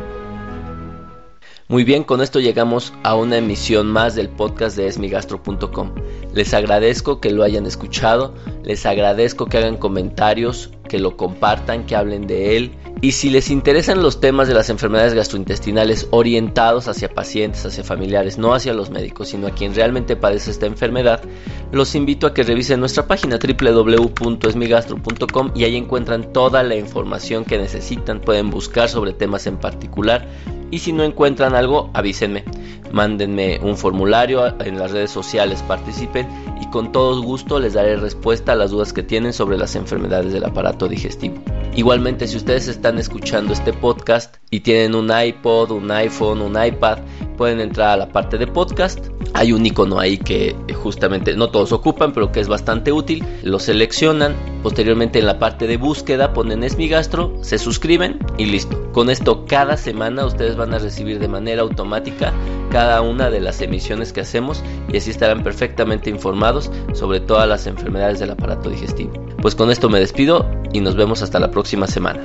Muy 1.68 1.86
bien, 1.86 2.04
con 2.04 2.22
esto 2.22 2.42
llegamos 2.42 2.92
a 3.02 3.16
una 3.16 3.38
emisión 3.38 3.88
más 3.88 4.14
del 4.14 4.28
podcast 4.28 4.76
de 4.76 4.88
esmigastro.com. 4.88 5.96
Les 6.34 6.54
agradezco 6.54 7.22
que 7.22 7.32
lo 7.32 7.44
hayan 7.44 7.66
escuchado, 7.66 8.34
les 8.64 8.86
agradezco 8.86 9.46
que 9.46 9.58
hagan 9.58 9.78
comentarios, 9.78 10.72
que 10.90 11.00
lo 11.00 11.16
compartan, 11.16 11.86
que 11.86 11.96
hablen 11.96 12.28
de 12.28 12.58
él 12.58 12.76
y 13.02 13.12
si 13.14 13.32
les 13.32 13.50
interesan 13.50 14.04
los 14.04 14.20
temas 14.20 14.48
de 14.48 14.54
las 14.54 14.70
enfermedades 14.70 15.16
gastrointestinales 15.16 16.08
orientados 16.12 16.88
hacia 16.88 17.10
pacientes, 17.10 17.66
hacia 17.66 17.84
familiares, 17.84 18.38
no 18.38 18.54
hacia 18.54 18.76
los 18.76 18.92
médicos, 18.92 19.30
sino 19.30 19.48
a 19.48 19.52
quien 19.52 19.74
realmente 19.74 20.16
padece 20.16 20.52
esta 20.52 20.68
enfermedad, 20.68 21.24
los 21.72 21.96
invito 21.96 22.28
a 22.28 22.36
que 22.36 22.44
revisen 22.44 22.80
nuestra 22.80 23.08
página 23.08 23.40
www.esmigastro.com 23.40 25.52
y 25.56 25.64
ahí 25.64 25.78
encuentran 25.78 26.32
toda 26.32 26.62
la 26.62 26.76
información 26.76 27.44
que 27.44 27.58
necesitan. 27.58 28.22
Pueden 28.22 28.52
buscar 28.52 28.88
sobre 28.88 29.14
temas 29.14 29.48
en 29.48 29.58
particular 29.58 30.28
y 30.70 30.78
si 30.78 30.94
no 30.94 31.04
encuentran 31.04 31.56
algo, 31.56 31.90
avísenme. 31.94 32.44
Mándenme 32.92 33.60
un 33.64 33.78
formulario 33.78 34.62
en 34.62 34.78
las 34.78 34.92
redes 34.92 35.10
sociales, 35.10 35.64
participen 35.64 36.28
y 36.62 36.70
con 36.70 36.92
todo 36.92 37.20
gusto 37.24 37.60
les 37.60 37.74
daré 37.74 37.98
respuesta 37.98 38.52
a 38.52 38.56
las 38.56 38.70
dudas 38.70 38.94
que 38.94 39.02
tienen 39.02 39.34
sobre 39.34 39.58
las 39.58 39.76
enfermedades 39.76 40.34
del 40.34 40.44
aparato 40.44 40.88
digestivo. 40.88 41.42
Igualmente, 41.74 42.28
si 42.28 42.36
ustedes 42.36 42.68
están 42.68 42.98
escuchando 43.00 43.54
este 43.54 43.72
podcast 43.72 44.36
y 44.50 44.60
tienen 44.60 44.94
un 44.94 45.10
iPod, 45.10 45.72
un 45.72 45.90
iPhone, 45.90 46.42
un 46.42 46.62
iPad, 46.62 47.00
pueden 47.42 47.60
entrar 47.60 47.90
a 47.90 47.98
la 47.98 48.08
parte 48.08 48.38
de 48.38 48.46
podcast. 48.46 49.04
Hay 49.34 49.52
un 49.52 49.66
icono 49.66 50.00
ahí 50.00 50.20
que 50.20 50.56
justamente 50.76 51.36
no 51.36 51.50
todos 51.50 51.72
ocupan, 51.72 52.14
pero 52.14 52.32
que 52.32 52.40
es 52.40 52.48
bastante 52.48 52.92
útil. 52.92 53.26
Lo 53.42 53.58
seleccionan. 53.58 54.36
Posteriormente 54.62 55.18
en 55.18 55.26
la 55.26 55.40
parte 55.40 55.66
de 55.66 55.78
búsqueda 55.78 56.34
ponen 56.34 56.64
es 56.64 56.78
mi 56.78 56.88
gastro, 56.88 57.34
se 57.42 57.58
suscriben 57.58 58.20
y 58.38 58.46
listo. 58.46 58.92
Con 58.92 59.10
esto 59.10 59.48
cada 59.48 59.76
semana 59.76 60.24
ustedes 60.24 60.56
van 60.56 60.76
a 60.76 60.78
recibir 60.78 61.18
de 61.18 61.28
manera 61.28 61.64
automática 61.64 62.32
cada 62.70 63.02
una 63.02 63.32
de 63.32 63.40
las 63.40 63.60
emisiones 63.60 64.14
que 64.14 64.22
hacemos 64.22 64.62
y 64.94 64.98
así 64.98 65.10
estarán 65.10 65.42
perfectamente 65.42 66.12
informados 66.12 66.70
sobre 66.94 67.22
todas 67.22 67.50
las 67.50 67.66
enfermedades 67.66 68.20
del 68.20 68.30
aparato 68.30 68.70
digestivo. 68.70 69.14
Pues 69.42 69.56
con 69.56 69.72
esto 69.72 69.90
me 69.90 70.00
despido 70.00 70.46
y 70.74 70.80
nos 70.80 70.96
vemos 70.96 71.24
hasta 71.24 71.40
la 71.40 71.50
próxima 71.50 71.88
semana. 71.88 72.22